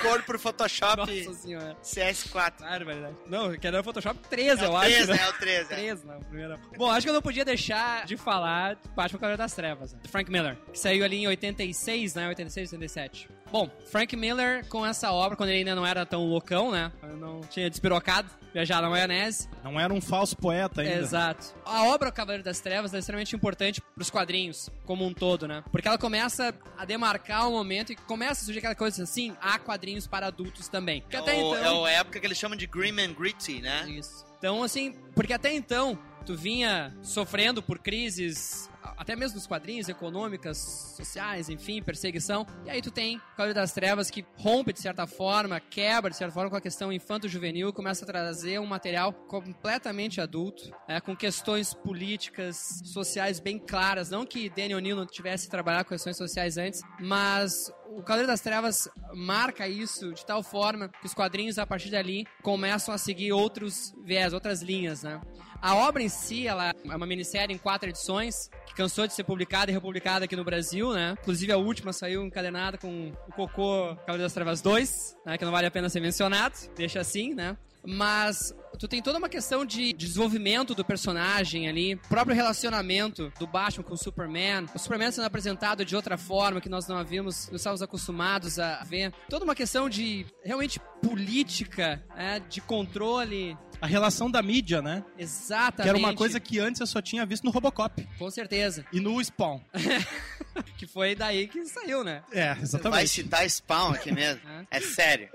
[0.00, 1.76] cor por Photoshop Nossa senhora.
[1.82, 2.60] CS4.
[2.60, 3.16] Barbaridade.
[3.28, 4.90] Não, que era o Photoshop 13, É eu o acho.
[4.90, 5.18] 3, né?
[5.22, 5.74] É o 3, é.
[5.74, 6.58] 13, não, primeiro.
[6.76, 10.00] Bom, acho que eu não podia deixar de falar de Batman Cavaleiro das Trevas, né?
[10.10, 12.28] Frank Miller, que saiu ali em 86, né?
[12.28, 13.28] 86, 87.
[13.50, 16.92] Bom, Frank Miller com essa obra, quando ele ainda não era tão loucão, né?
[17.00, 19.48] Quando não tinha despirocado, viajado na maionese.
[19.64, 20.94] Não era um falso poeta ainda.
[20.94, 21.52] Exato.
[21.64, 25.64] A obra O Cavaleiro das Trevas é extremamente importante pros quadrinhos como um todo, né?
[25.72, 29.58] Porque ela começa a demarcar um momento e começa a surgir aquela coisa assim, há
[29.58, 31.02] quadrinhos para adultos também.
[31.10, 31.86] Que É, até o- então...
[31.88, 33.84] é a época que eles chamam de Grim and Gritty, né?
[33.90, 34.24] Isso.
[34.38, 40.58] Então, assim, porque até então tu vinha sofrendo por crises, até mesmo nos quadrinhos, econômicas,
[40.96, 42.46] sociais, enfim, perseguição.
[42.64, 46.32] E aí tu tem Cavaleiro das Trevas que rompe de certa forma, quebra de certa
[46.32, 51.74] forma com a questão infanto-juvenil, começa a trazer um material completamente adulto, é, com questões
[51.74, 54.10] políticas, sociais bem claras.
[54.10, 58.40] Não que Daniel O'Neill não tivesse trabalhado com questões sociais antes, mas o Cavaleiro das
[58.40, 63.32] Trevas marca isso de tal forma que os quadrinhos, a partir dali, começam a seguir
[63.32, 65.20] outros viés, outras linhas, né?
[65.62, 69.24] A obra em si, ela é uma minissérie em quatro edições, que cansou de ser
[69.24, 71.16] publicada e republicada aqui no Brasil, né?
[71.20, 75.36] Inclusive a última saiu encadenada com o Cocô Cavaleiro das Trevas 2, né?
[75.36, 77.56] Que não vale a pena ser mencionado, deixa assim, né?
[77.84, 83.84] Mas tu tem toda uma questão de desenvolvimento do personagem ali, próprio relacionamento do Batman
[83.84, 87.56] com o Superman, o Superman sendo apresentado de outra forma que nós não havíamos, não
[87.56, 89.12] estávamos acostumados a ver.
[89.28, 93.56] Toda uma questão de realmente política, é, de controle.
[93.80, 95.02] A relação da mídia, né?
[95.18, 95.82] Exatamente.
[95.82, 98.84] Que era uma coisa que antes eu só tinha visto no Robocop Com certeza.
[98.92, 99.60] e no Spawn.
[100.76, 102.22] Que foi daí que saiu, né?
[102.32, 103.08] É, Vai exatamente.
[103.08, 104.40] citar Spawn aqui mesmo?
[104.70, 105.28] É sério.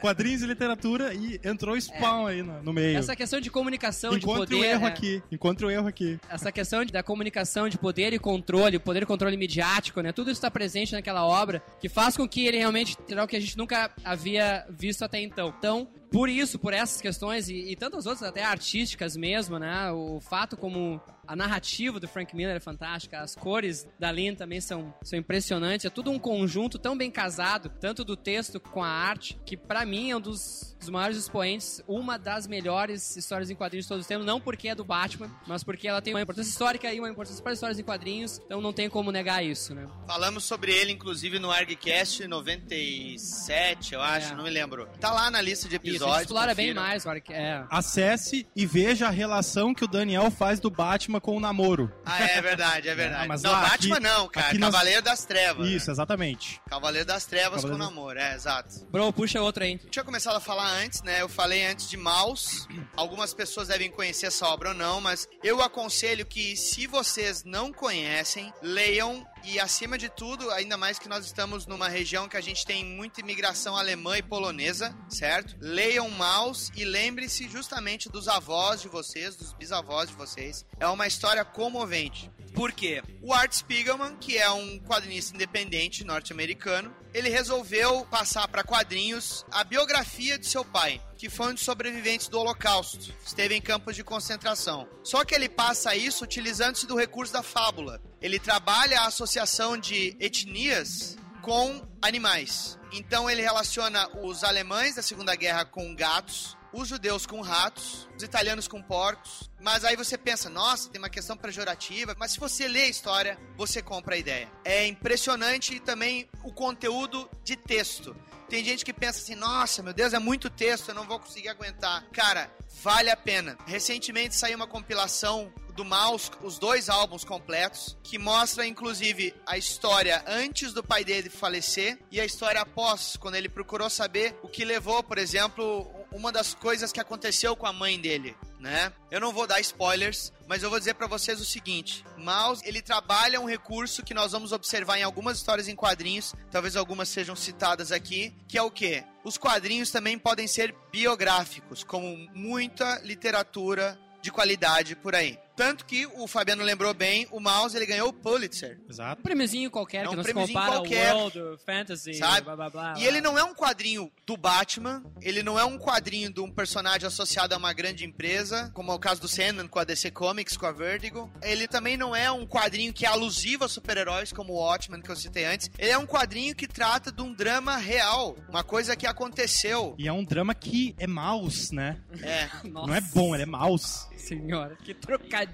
[0.00, 2.98] Quadrinhos e literatura e entrou Spawn aí no, no meio.
[2.98, 4.56] Essa questão de comunicação de Encontre poder.
[4.56, 5.22] o erro é, aqui.
[5.32, 6.18] Encontre o erro aqui.
[6.28, 10.12] Essa questão de- da comunicação de poder e controle, poder e controle midiático, né?
[10.12, 13.36] Tudo isso está presente naquela obra, que faz com que ele realmente terá o que
[13.36, 15.52] a gente nunca havia visto até então.
[15.58, 19.92] Então, por isso, por essas questões e, e tantas outras, até artísticas mesmo, né?
[19.92, 24.60] O fato como a narrativa do Frank Miller é fantástica, as cores da Lynn também
[24.60, 25.84] são, são impressionantes.
[25.86, 29.84] É tudo um conjunto tão bem casado, tanto do texto com a arte, que pra
[29.84, 34.02] mim é um dos, dos maiores expoentes, uma das melhores histórias em quadrinhos de todos
[34.02, 36.98] os tempos, não porque é do Batman, mas porque ela tem uma importância histórica e
[37.00, 39.86] uma importância para histórias em quadrinhos, então não tem como negar isso, né?
[40.06, 44.36] Falamos sobre ele, inclusive, no ArgCast 97, eu acho, É.
[44.36, 44.86] não me lembro.
[45.00, 46.16] Tá lá na lista de Isso, a episódios.
[46.18, 47.64] gente explora bem mais, é.
[47.70, 51.92] Acesse e veja a relação que o Daniel faz do Batman com o namoro.
[52.04, 53.24] Ah, é verdade, é verdade.
[53.24, 54.46] Ah, mas não, lá, Batman aqui- não, cara.
[54.48, 55.68] aqui nós- Cavaleiro das Trevas.
[55.68, 55.92] Isso, né?
[55.92, 56.60] exatamente.
[56.68, 58.86] Cavaleiro das Trevas Cavaleiro- com namoro, é, exato.
[58.90, 59.80] Bro, puxa outra aí.
[59.82, 61.20] Eu tinha começado a falar antes, né?
[61.22, 62.66] Eu falei antes de Maus.
[62.96, 67.72] Algumas pessoas devem conhecer essa obra ou não, mas eu aconselho que, se vocês não
[67.72, 69.26] conhecem, leiam.
[69.48, 72.84] E acima de tudo, ainda mais que nós estamos numa região que a gente tem
[72.84, 75.54] muita imigração alemã e polonesa, certo?
[75.60, 80.66] Leiam Maus e lembre-se justamente dos avós de vocês, dos bisavós de vocês.
[80.80, 82.28] É uma história comovente.
[82.56, 83.02] Por quê?
[83.20, 89.62] O Art Spiegelman, que é um quadrinista independente norte-americano, ele resolveu passar para quadrinhos a
[89.62, 94.02] biografia de seu pai, que foi um dos sobreviventes do Holocausto, esteve em campos de
[94.02, 94.88] concentração.
[95.04, 98.00] Só que ele passa isso utilizando-se do recurso da fábula.
[98.22, 102.78] Ele trabalha a associação de etnias com animais.
[102.90, 108.22] Então ele relaciona os alemães da Segunda Guerra com gatos, os judeus com ratos, os
[108.22, 109.50] italianos com porcos.
[109.60, 112.14] Mas aí você pensa, nossa, tem uma questão pejorativa.
[112.18, 114.50] Mas se você lê a história, você compra a ideia.
[114.64, 118.16] É impressionante também o conteúdo de texto.
[118.48, 121.48] Tem gente que pensa assim, nossa, meu Deus, é muito texto, eu não vou conseguir
[121.48, 122.04] aguentar.
[122.12, 122.48] Cara,
[122.82, 123.58] vale a pena.
[123.66, 130.24] Recentemente saiu uma compilação do Maus, os dois álbuns completos, que mostra inclusive a história
[130.26, 134.64] antes do pai dele falecer e a história após, quando ele procurou saber o que
[134.64, 138.92] levou, por exemplo, uma das coisas que aconteceu com a mãe dele, né?
[139.10, 142.80] Eu não vou dar spoilers, mas eu vou dizer pra vocês o seguinte: Maus, ele
[142.80, 147.36] trabalha um recurso que nós vamos observar em algumas histórias em quadrinhos, talvez algumas sejam
[147.36, 149.04] citadas aqui, que é o quê?
[149.22, 155.38] Os quadrinhos também podem ser biográficos, como muita literatura de qualidade por aí.
[155.56, 158.78] Tanto que o Fabiano lembrou bem, o Mouse ele ganhou o Pulitzer.
[158.88, 159.20] Exato.
[159.20, 162.42] Um prêmiozinho qualquer É um que não se prêmiozinho compara qualquer, ao World Fantasy, sabe?
[162.42, 162.94] blá blá blá.
[162.98, 166.50] E ele não é um quadrinho do Batman, ele não é um quadrinho de um
[166.50, 170.10] personagem associado a uma grande empresa, como é o caso do Sandman com a DC
[170.10, 171.30] Comics, com a Vertigo.
[171.42, 175.10] Ele também não é um quadrinho que é alusivo a super-heróis, como o Watchmen que
[175.10, 175.70] eu citei antes.
[175.78, 179.94] Ele é um quadrinho que trata de um drama real, uma coisa que aconteceu.
[179.98, 181.98] E é um drama que é mouse, né?
[182.22, 182.48] É.
[182.68, 184.06] Nossa Não é bom, ele é mouse.
[184.16, 185.45] Senhora, que trocadilho.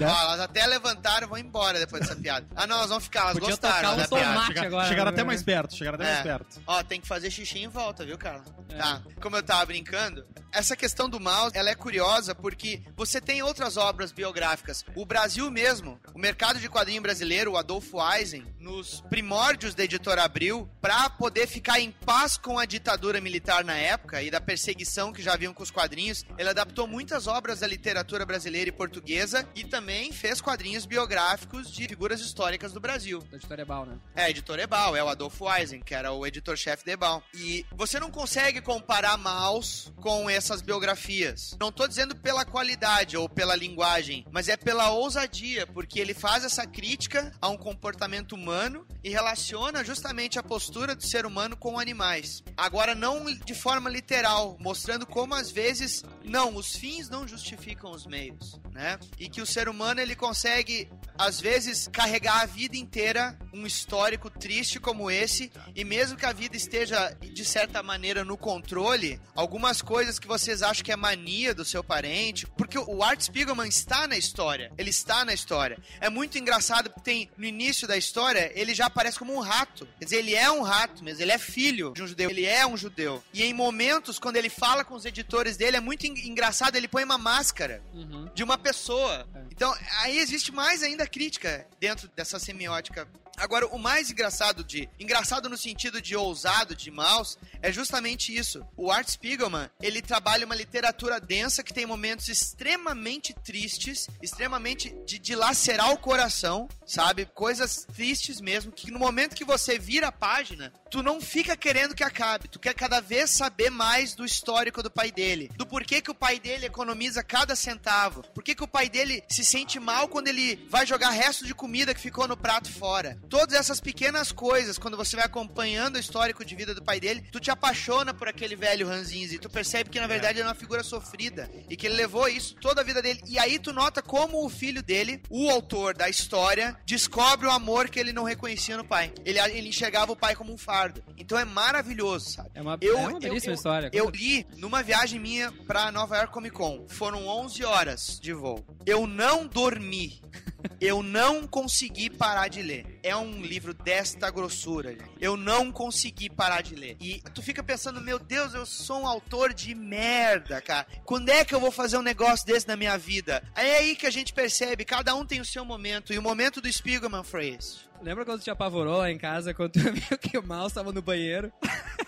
[0.00, 2.46] Ó, elas até levantaram e vão embora depois dessa piada.
[2.54, 4.46] Ah, não, elas vão ficar, elas Podia gostaram tocar da piada.
[4.46, 4.88] Chega- agora.
[4.88, 5.24] chegaram até né?
[5.24, 6.12] mais perto, chegaram até É.
[6.12, 6.60] mais perto.
[6.66, 8.44] Ó, tem que fazer xixi em volta, viu, Carla?
[8.70, 8.76] É.
[8.76, 9.02] Tá.
[9.20, 13.76] Como eu tava brincando, essa questão do mouse, ela é curiosa porque você tem outras
[13.76, 14.84] obras biográficas.
[14.94, 20.22] O Brasil mesmo, o mercado de quadrinho brasileiro, o Adolfo Eisen, nos primórdios da editora
[20.24, 25.12] Abril, pra poder ficar em paz com a ditadura militar na época e da perseguição
[25.12, 29.08] que já haviam com os quadrinhos, ele adaptou muitas obras da literatura brasileira e portuguesa
[29.54, 33.20] e também fez quadrinhos biográficos de figuras históricas do Brasil.
[33.30, 33.98] Da editora Ebal, né?
[34.14, 37.22] É, editor Ebal, é o Adolfo Eisen, que era o editor-chefe da Ebal.
[37.34, 41.56] E você não consegue comparar Maus com essas biografias.
[41.60, 46.44] Não tô dizendo pela qualidade ou pela linguagem, mas é pela ousadia, porque ele faz
[46.44, 51.78] essa crítica a um comportamento humano e relaciona justamente a postura do ser humano com
[51.78, 52.42] animais.
[52.56, 58.06] Agora, não de forma literal, mostrando como às vezes, não, os fins não justificam os
[58.06, 58.98] meios, né?
[59.18, 64.30] E que o ser humano ele consegue às vezes carregar a vida inteira um histórico
[64.30, 69.82] triste como esse e mesmo que a vida esteja de certa maneira no controle, algumas
[69.82, 74.06] coisas que vocês acham que é mania do seu parente, porque o Art Spiegelman está
[74.06, 75.78] na história, ele está na história.
[76.00, 79.88] É muito engraçado porque tem no início da história, ele já aparece como um rato.
[79.98, 82.64] Quer dizer, ele é um rato mesmo, ele é filho de um judeu, ele é
[82.64, 83.22] um judeu.
[83.34, 86.86] E em momentos quando ele fala com os editores dele é muito en- engraçado, ele
[86.86, 88.28] põe uma máscara Uhum.
[88.32, 89.07] de uma pessoa.
[89.50, 93.08] Então, aí existe mais ainda crítica dentro dessa semiótica
[93.38, 94.88] Agora, o mais engraçado de.
[94.98, 98.66] Engraçado no sentido de ousado, de mouse, é justamente isso.
[98.76, 105.18] O Art Spiegelman, ele trabalha uma literatura densa que tem momentos extremamente tristes, extremamente de
[105.18, 107.26] dilacerar o coração, sabe?
[107.26, 111.94] Coisas tristes mesmo, que no momento que você vira a página, tu não fica querendo
[111.94, 112.48] que acabe.
[112.48, 115.50] Tu quer cada vez saber mais do histórico do pai dele.
[115.56, 118.22] Do porquê que o pai dele economiza cada centavo.
[118.34, 121.54] Por que, que o pai dele se sente mal quando ele vai jogar resto de
[121.54, 123.18] comida que ficou no prato fora.
[123.28, 127.24] Todas essas pequenas coisas, quando você vai acompanhando o histórico de vida do pai dele,
[127.30, 129.36] tu te apaixona por aquele velho Ranzinzi.
[129.36, 131.50] E tu percebe que na verdade ele é uma figura sofrida.
[131.68, 133.20] E que ele levou isso toda a vida dele.
[133.26, 137.88] E aí tu nota como o filho dele, o autor da história, descobre o amor
[137.88, 139.12] que ele não reconhecia no pai.
[139.24, 141.02] Ele, ele enxergava o pai como um fardo.
[141.16, 142.50] Então é maravilhoso, sabe?
[142.54, 143.90] É uma, Eu- é uma eu- belíssima eu- história.
[143.92, 146.86] Eu li numa viagem minha pra Nova York Comic Con.
[146.88, 148.64] Foram 11 horas de voo.
[148.86, 150.22] Eu não dormi.
[150.80, 153.00] Eu não consegui parar de ler.
[153.02, 155.10] É um livro desta grossura, gente.
[155.20, 156.96] Eu não consegui parar de ler.
[157.00, 160.86] E tu fica pensando, meu Deus, eu sou um autor de merda, cara.
[161.04, 163.42] Quando é que eu vou fazer um negócio desse na minha vida?
[163.56, 166.12] É aí que a gente percebe, cada um tem o seu momento.
[166.12, 167.88] E o momento do Spiegelman foi esse.
[168.00, 171.02] Lembra quando te apavorou lá em casa quando tu viu que o mouse tava no
[171.02, 171.52] banheiro?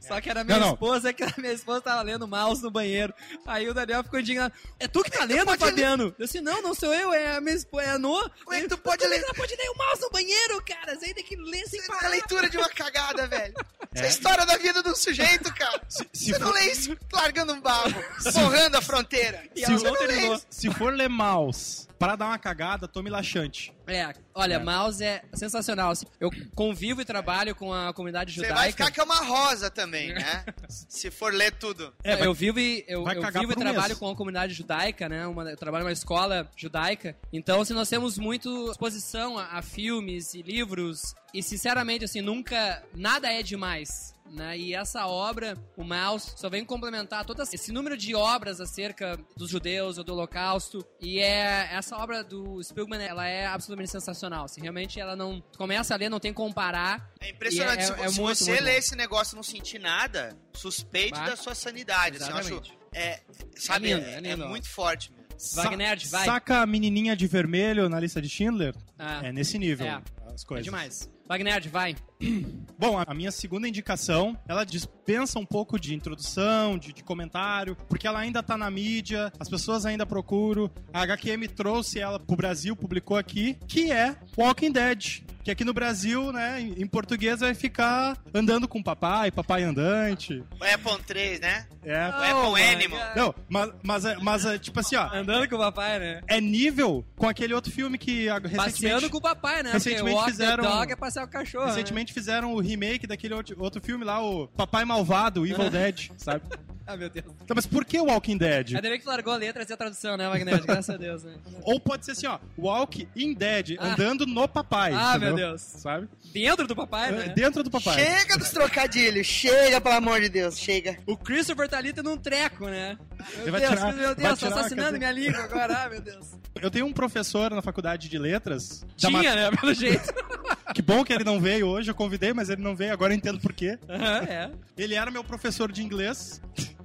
[0.00, 0.72] Só que era minha Não, não.
[0.74, 3.12] esposa, que a minha esposa tava lendo mouse no banheiro.
[3.46, 4.52] Aí o Daniel ficou indignado.
[4.78, 6.14] É tu que tá lendo, pode Fabiano?
[6.18, 8.30] Eu disse, não, não sou eu, é a minha esposa, é a Noa.
[8.50, 9.22] É Ele, tu pode é ler?
[9.22, 10.96] ela pode ler o mouse no banheiro, cara?
[10.98, 12.08] Você tem que ler sem É a parar.
[12.08, 13.54] leitura de uma cagada, velho.
[13.94, 15.80] Isso é a história da vida de um sujeito, cara.
[15.88, 17.94] se Você não for- lê isso largando um barro,
[18.34, 19.42] borrando a fronteira.
[19.56, 20.46] E Se não Você não isso.
[20.50, 23.72] Se for ler mouse para dar uma cagada, tome laxante.
[23.86, 24.58] É, olha, É.
[24.58, 25.92] mouse é sensacional.
[26.20, 28.54] Eu convivo e trabalho com a comunidade Você judaica.
[28.54, 30.44] vai ficar que é uma rosa também, né?
[30.68, 31.92] Se for ler tudo.
[32.04, 33.98] É, vai- eu vivo e, eu, eu vivo e trabalho mês.
[33.98, 35.26] com a comunidade judaica, né?
[35.26, 37.16] Uma, eu trabalho numa escola judaica.
[37.32, 41.14] Então, assim, nós temos muito exposição a, a filmes e livros.
[41.34, 42.82] E, sinceramente, assim, nunca...
[42.94, 44.14] Nada é demais.
[44.30, 44.58] Né?
[44.58, 49.48] E essa obra, o Maus, só vem complementar todo esse número de obras acerca dos
[49.50, 50.84] judeus ou do holocausto.
[51.00, 54.44] E é essa obra do Spielman, ela é absolutamente sensacional.
[54.44, 55.40] Assim, realmente, ela não...
[55.56, 57.12] Começa a ler, não tem como comparar.
[57.20, 57.82] É impressionante.
[57.82, 61.16] É- se é se muito, você muito ler esse negócio e não sentir nada, suspeite
[61.18, 61.30] Vai.
[61.30, 62.16] da sua sanidade.
[62.16, 62.78] Assim, eu acho, Exatamente.
[62.92, 63.20] é,
[63.56, 64.44] sabe, É lindo, é, é lindo.
[64.44, 65.28] é muito forte mesmo.
[65.54, 66.24] Wagner, vai.
[66.24, 68.74] Saca a menininha de vermelho na lista de Schindler?
[68.98, 69.86] Ah, É nesse nível.
[69.86, 70.02] É.
[70.34, 70.64] As é coisas.
[70.64, 71.08] demais.
[71.28, 71.94] Wagner, vai.
[72.78, 78.06] Bom, a- minha segunda indicação, ela dispensa um pouco de introdução, de, de comentário, porque
[78.06, 80.70] ela ainda tá na mídia, as pessoas ainda procuram.
[80.92, 85.22] A HQM trouxe ela pro Brasil, publicou aqui, que é Walking Dead.
[85.44, 90.44] Que aqui no Brasil, né, em português vai ficar andando com papai, papai andante.
[90.60, 91.66] O Apple 3, né?
[91.82, 92.06] É.
[92.08, 93.00] O Apple Oh Animal.
[93.00, 93.16] God.
[93.16, 96.20] Não, mas, mas, é- mas é, tipo assim, ó, Andando com o papai, né?
[96.28, 98.72] é nível com aquele outro filme que a- recentemente...
[98.72, 99.72] Passeando com o papai, né?
[99.72, 103.80] Recentemente walk fizeram- the dog é o cachorro, Recentemente fizeram o remake daquele outro, outro
[103.80, 106.42] filme lá, o Papai Malvado, o Evil Dead, sabe?
[106.50, 106.56] né?
[106.90, 107.26] Ah, meu Deus.
[107.44, 108.68] Então, mas por que Walking Dead?
[108.74, 110.64] Ainda bem que tu largou a letra e a tradução, né, Wagner?
[110.64, 111.34] Graças a Deus, né?
[111.64, 113.88] Ou pode ser assim, ó, Walk in Dead, Ah.
[113.88, 114.94] andando no papai.
[114.94, 115.36] Ah, entendeu?
[115.36, 115.60] meu Deus.
[115.60, 116.08] Sabe?
[116.32, 117.28] Dentro do papai, né?
[117.36, 117.94] Dentro do papai.
[118.02, 120.96] Chega dos trocadilhos, chega, pelo amor de Deus, chega.
[121.06, 122.96] O Christopher tá ali tendo um treco, né?
[123.34, 126.00] Ele Meu vai Deus, tirar- meu vai Deus, tá assassinando minha língua agora, ah, meu
[126.00, 126.26] Deus.
[126.58, 128.80] Eu tenho um professor na faculdade de letras.
[128.98, 129.50] da Tinha, né?
[129.60, 130.10] Pelo jeito.
[130.74, 133.16] Que bom que ele não veio hoje, eu convidei, mas ele não veio, agora eu
[133.16, 133.78] entendo por quê.
[133.88, 134.50] É.
[134.76, 136.40] Ele era meu professor de inglês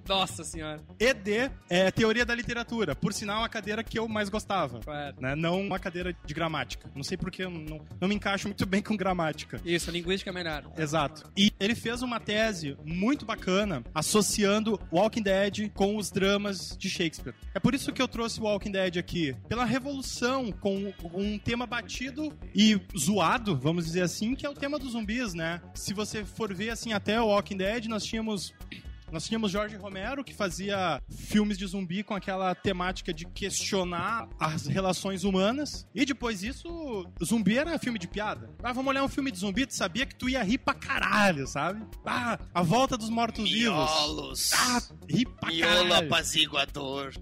[0.08, 0.82] Nossa senhora.
[1.00, 2.96] e de é, teoria da literatura.
[2.96, 4.80] Por sinal, a cadeira que eu mais gostava.
[4.80, 5.16] Claro.
[5.20, 5.36] Né?
[5.36, 6.90] Não uma cadeira de gramática.
[6.96, 9.62] Não sei porque eu não, não me encaixo muito bem com gramática.
[9.66, 10.64] Isso, linguística é melhor.
[10.78, 11.30] Exato.
[11.38, 17.36] E ele fez uma tese muito bacana associando Walking Dead com os dramas de Shakespeare.
[17.54, 19.36] É por isso que eu trouxe o Walking Dead aqui.
[19.48, 24.78] Pela revolução com um tema batido e zoado, vamos dizer assim, que é o tema
[24.78, 25.62] dos zumbis, né?
[25.74, 28.54] Se você for ver assim até o Walking Dead, nós tínhamos
[29.14, 34.66] nós tínhamos Jorge Romero, que fazia filmes de zumbi com aquela temática de questionar as
[34.66, 35.88] relações humanas.
[35.94, 38.50] E depois disso, zumbi era filme de piada.
[38.64, 41.46] Ah, vamos olhar um filme de zumbi, tu sabia que tu ia rir pra caralho,
[41.46, 41.86] sabe?
[42.04, 43.92] Ah, a volta dos mortos-vivos.
[43.92, 44.52] Miolos.
[44.54, 46.08] Ah, ri pra Miolo caralho.
[46.08, 47.14] apaziguador.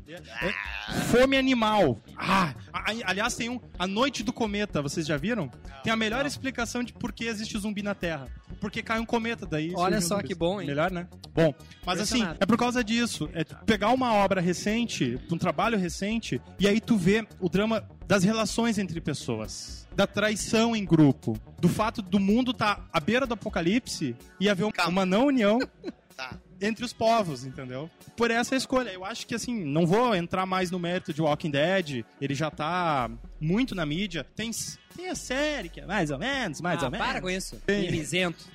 [1.12, 1.99] Fome animal.
[2.15, 2.56] Ah,
[3.04, 3.60] aliás, tem um.
[3.77, 5.51] A Noite do Cometa, vocês já viram?
[5.84, 8.30] Tem a melhor explicação de por que existe zumbi na Terra.
[8.62, 9.73] Porque cai um cometa daí.
[9.75, 10.27] Olha só zumbis.
[10.27, 10.67] que bom, hein?
[10.67, 11.08] Melhor, né?
[11.34, 11.54] Bom,
[11.85, 13.29] mas assim, é por causa disso.
[13.33, 18.23] É pegar uma obra recente, um trabalho recente, e aí tu vê o drama das
[18.23, 19.87] relações entre pessoas.
[19.95, 21.37] Da traição em grupo.
[21.59, 24.91] Do fato do mundo estar à beira do apocalipse e haver um- Calma.
[24.91, 25.59] uma não união.
[26.15, 26.37] tá.
[26.61, 27.89] entre os povos, entendeu?
[28.15, 28.91] Por essa escolha.
[28.91, 32.51] Eu acho que, assim, não vou entrar mais no mérito de Walking Dead, ele já
[32.51, 34.23] tá muito na mídia.
[34.35, 34.51] Tem,
[34.95, 37.07] tem a série, que é mais ou menos, mais ah, ou menos.
[37.07, 37.55] para com isso.
[37.65, 37.89] Tem.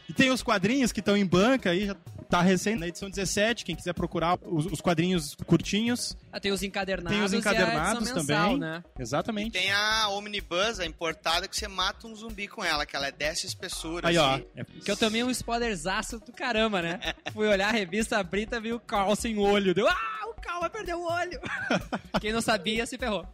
[0.09, 1.97] E tem os quadrinhos que estão em banca aí, já
[2.29, 6.17] tá recém na edição 17, quem quiser procurar os, os quadrinhos curtinhos.
[6.33, 7.17] Ah, tem os encadernados.
[7.17, 8.59] Tem os e a encadernados mensal, também.
[8.59, 8.85] né?
[8.99, 9.53] Exatamente.
[9.53, 13.13] Tem a Omnibus, a importada, que você mata um zumbi com ela, que ela é
[13.13, 14.09] dessa espessura.
[14.09, 14.35] Aí, ó.
[14.35, 14.45] assim.
[14.57, 17.01] é- Que eu tomei um spoilerzaço do caramba, né?
[17.33, 19.75] Fui olhar a revista, abri e vi o Carl sem olho.
[19.75, 21.41] Deu, ah, o Carl vai perder o olho.
[22.21, 23.27] Quem não sabia se ferrou.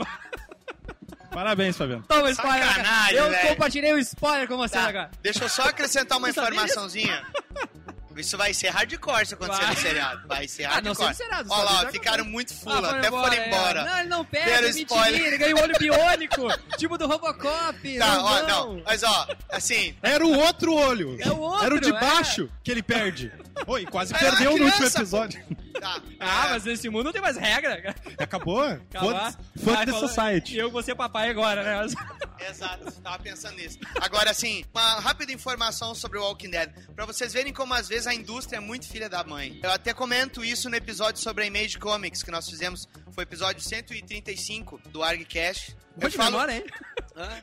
[1.31, 2.05] Parabéns, Fabiano.
[2.07, 2.61] Toma spoiler.
[2.61, 2.75] cara.
[2.85, 3.49] Sacanagem, Eu velho.
[3.49, 5.11] compartilhei o spoiler com você Tá, agora.
[5.23, 7.25] Deixa eu só acrescentar uma informaçãozinha.
[8.17, 9.75] Isso vai ser hardcore se acontecer Vai.
[9.75, 10.29] no seriado.
[10.29, 11.09] Vai ser Ah, não hardcore.
[11.09, 13.47] no seriado, Olha lá, ficaram muito Ah, fula, até foram é.
[13.49, 13.85] embora.
[13.85, 15.13] Não, ele não perde, Deram é spoiler.
[15.13, 15.27] mentira.
[15.29, 16.43] Ele ganha o olho biônico,
[16.79, 17.99] tipo do Robocop.
[17.99, 18.75] Tá, não, ó, não.
[18.77, 18.83] não.
[18.85, 21.17] Mas ó, assim, Era o outro olho.
[21.21, 22.01] É o outro, Era o de é.
[22.01, 23.33] baixo que ele perde.
[23.67, 25.43] Oi, quase Era perdeu no último episódio.
[25.73, 26.01] Tá.
[26.21, 27.95] Ah, é, mas nesse mundo não tem mais regra.
[28.19, 28.63] Acabou?
[28.63, 29.33] Acabar.
[29.63, 30.55] Foda Ai, the falou- society.
[30.55, 31.87] E eu vou ser papai agora, né?
[32.49, 33.79] Exato, tava pensando nisso.
[34.01, 36.71] Agora, assim, uma rápida informação sobre o Walking Dead.
[36.95, 39.61] Pra vocês verem como às vezes a indústria é muito filha da mãe.
[39.63, 42.89] Eu até comento isso no episódio sobre a Image Comics que nós fizemos.
[43.13, 45.77] Foi o episódio 135 do ArgCast.
[45.97, 46.65] Bom de memória, hein?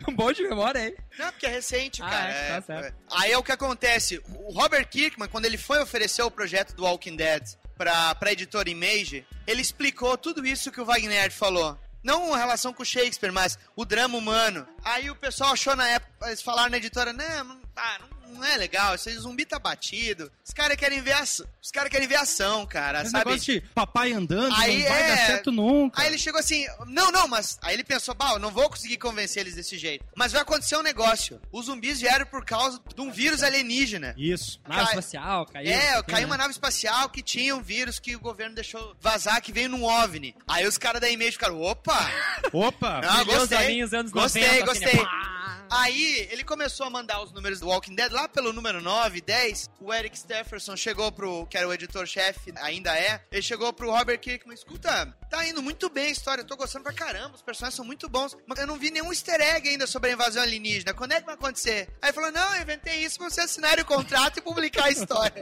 [0.07, 0.95] Um bom de memória, hein?
[1.17, 2.29] Não, porque é recente, Ah, cara.
[2.31, 2.85] é, tá É- certo.
[2.85, 2.93] é.
[3.11, 4.19] Aí é o que acontece.
[4.33, 7.43] O Robert Kirkman, quando ele foi oferecer o projeto do Walking Dead
[7.79, 11.79] pra, pra editora Image, ele explicou tudo isso que o Wagner falou.
[12.03, 14.67] Não a relação com Shakespeare, mas o drama humano.
[14.83, 18.95] Aí o pessoal achou na época, eles falaram na editora, não, não, não é legal,
[18.95, 20.31] esse zumbi tá batido.
[20.45, 23.25] Os caras querem ver ação, os caras querem ver ação, cara, Esse sabe?
[23.31, 26.01] negócio de papai andando Aí não vai é- dar certo nunca.
[26.01, 27.57] Aí ele chegou assim, não, não, mas.
[27.61, 30.05] Aí ele pensou, bah, eu não vou conseguir convencer eles desse jeito.
[30.15, 31.39] Mas vai acontecer um negócio.
[31.51, 34.13] Os zumbis vieram por causa de um vírus alienígena.
[34.17, 34.59] Isso.
[34.67, 35.71] Nave Cai- espacial, caiu.
[35.71, 36.03] É, né?
[36.03, 39.69] caiu uma nave espacial que tinha um vírus que o governo deixou vazar, que veio
[39.69, 40.35] num OVNI.
[40.47, 41.97] Aí os caras da Image ficaram, opa!
[42.51, 43.01] Opa!
[43.01, 43.81] Não, gostei.
[43.81, 44.91] anos gostei, 90, assim, né?
[44.93, 45.05] gostei.
[45.71, 49.69] Aí ele começou a mandar os números do Walking Dead lá pelo número 9, 10.
[49.79, 53.23] O Eric Stefferson chegou pro, que era o editor-chefe, ainda é.
[53.31, 56.83] Ele chegou pro Robert Kirkman: escuta, tá indo muito bem a história, eu tô gostando
[56.83, 58.35] pra caramba, os personagens são muito bons.
[58.45, 60.93] Mas eu não vi nenhum easter egg ainda sobre a invasão alienígena.
[60.93, 61.89] Quando é que vai acontecer?
[62.01, 65.41] Aí falou: não, eu inventei isso pra você assinar o contrato e publicar a história.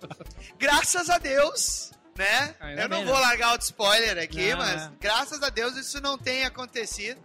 [0.58, 1.90] Graças a Deus.
[2.16, 2.54] Né?
[2.58, 3.20] Ainda eu não vou né?
[3.20, 4.90] largar outro spoiler aqui, Não, mas é.
[4.98, 7.20] graças a Deus isso não tem acontecido.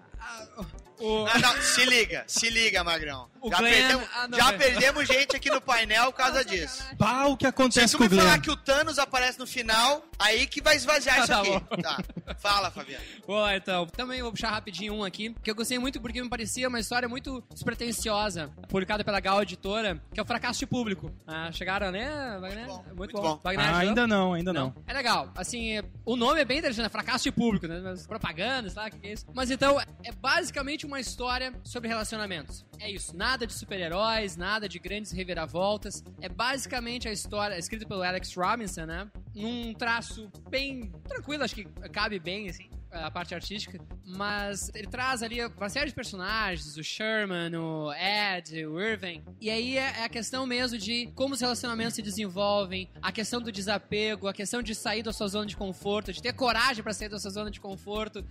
[1.00, 3.28] O- Ah, não, se liga, se liga, Magrão.
[3.44, 6.82] O já Glenn- perdemos, ah, não, já perdemos gente aqui no painel por causa disso.
[6.98, 8.22] Pá, o que Se acontece tu com me o Glenn?
[8.26, 11.50] falar que o Thanos aparece no final, aí que vai esvaziar isso Tá aqui.
[11.50, 11.60] bom.
[11.82, 11.98] Tá.
[12.40, 13.04] Fala, Fabiano.
[13.28, 13.86] Boa, então.
[13.88, 17.08] Também vou puxar rapidinho um aqui, que eu gostei muito porque me parecia uma história
[17.10, 21.12] muito despretensiosa, publicada pela Gal Editora, que é o Fracasso de Público.
[21.28, 22.66] Ah, chegaram, né, Wagner?
[22.66, 23.22] Muito bom, Muito, muito bom.
[23.22, 23.40] bom.
[23.44, 24.74] Wagner, Ah, ainda não, ainda não.
[24.88, 25.32] É legal.
[25.36, 27.80] Assim, é- o nome é bem interessante, é fracasso de público, né?
[27.84, 29.26] Mas Propagandas, lá, o que que é isso?
[29.34, 32.66] Mas então, é basicamente uma história sobre relacionamentos.
[32.80, 33.16] É isso.
[33.34, 36.04] Nada de super-heróis, nada de grandes reviravoltas.
[36.22, 39.10] É basicamente a história, escrita pelo Alex Robinson, né?
[39.34, 42.70] Num traço bem tranquilo, acho que cabe bem, assim.
[42.94, 48.66] A parte artística, mas ele traz ali uma série de personagens, o Sherman, o Ed,
[48.66, 52.90] o Irving, e aí é é a questão mesmo de como os relacionamentos se desenvolvem,
[53.02, 56.34] a questão do desapego, a questão de sair da sua zona de conforto, de ter
[56.34, 58.26] coragem pra sair da sua zona de conforto.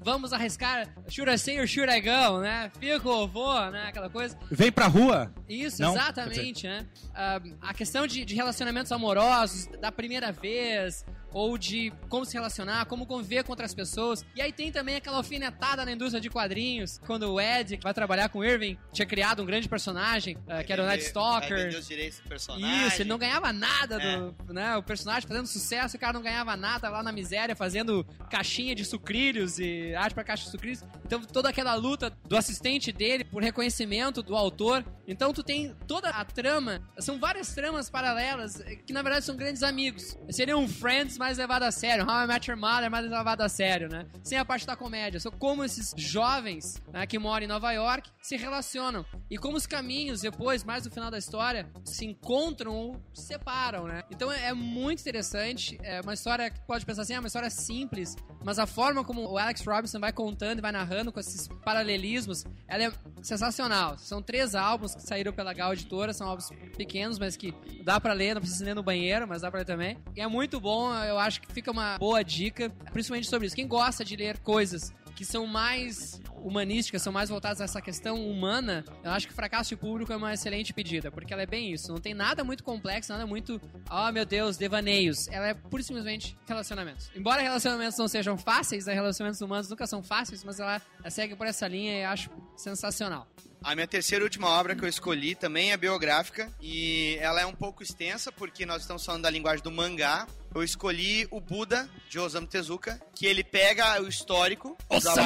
[0.00, 2.70] Vamos arriscar, should I say or should I go, né?
[2.78, 3.86] Fico ou vou, né?
[3.88, 4.38] Aquela coisa.
[4.50, 5.32] Vem pra rua?
[5.48, 5.92] Isso, Não?
[5.92, 6.86] exatamente, né?
[7.14, 12.86] Ah, a questão de, de relacionamentos amorosos, da primeira vez, ou de como se relacionar,
[12.86, 14.24] como conviver com outras pessoas.
[14.34, 18.28] E aí tem também aquela alfinetada na indústria de quadrinhos, quando o Ed, vai trabalhar
[18.28, 21.68] com o Irving, tinha criado um grande personagem, ah, que era o Night Vai Stalker.
[21.78, 22.86] os direitos do personagem.
[22.86, 24.16] Isso, ele não ganhava nada É.
[24.18, 24.52] do.
[24.52, 28.74] Né, o personagem fazendo sucesso, o cara não ganhava nada, lá na miséria, fazendo caixinha
[28.74, 30.82] de sucrilhos e arte pra caixa de sucrilhos.
[31.04, 34.84] Então, toda aquela luta do assistente dele por reconhecimento do autor.
[35.06, 39.36] Então, tu tem toda a trama, são várias tramas paralelas eh, que na verdade são
[39.36, 40.16] grandes amigos.
[40.30, 43.48] Seria um Friends mais levado a sério, How I Met Your Mother mais levado a
[43.48, 44.06] sério, né?
[44.22, 45.18] Sem a parte da comédia.
[45.18, 49.04] Só como esses jovens né, que moram em Nova York se relacionam.
[49.28, 53.86] E como os caminhos, depois, mais no final da história, se encontram ou se separam,
[53.88, 54.04] né?
[54.08, 55.76] Então é, é muito interessante.
[55.82, 58.14] É uma história que pode pensar assim, é uma história simples,
[58.44, 62.44] mas a forma como o Alex Robinson vai contando e vai narrando com esses paralelismos,
[62.68, 63.98] ela é sensacional.
[63.98, 67.52] São três álbuns que saíram pela Gal Editora, são álbuns pequenos, mas que
[67.82, 69.98] dá pra ler, não precisa ler no banheiro, mas dá pra ler também.
[70.14, 73.56] E é muito bom, eu acho que fica uma boa dica, principalmente sobre isso.
[73.56, 78.28] Quem gosta de ler coisas que são mais humanísticas, são mais voltadas a essa questão
[78.28, 81.72] humana, eu acho que Fracasso de Público é uma excelente pedida, porque ela é bem
[81.72, 81.90] isso.
[81.90, 85.26] Não tem nada muito complexo, nada muito, oh meu Deus, devaneios.
[85.28, 87.10] Ela é pura e simplesmente relacionamentos.
[87.16, 91.46] Embora relacionamentos não sejam fáceis, né, relacionamentos humanos nunca são fáceis, mas ela, segue por
[91.46, 93.26] essa linha e acho sensacional.
[93.64, 97.46] A minha terceira e última obra que eu escolhi também é biográfica e ela é
[97.46, 100.28] um pouco extensa porque nós estamos falando da linguagem do mangá.
[100.56, 104.74] Eu escolhi o Buda de Osamu Tezuka, que ele pega o histórico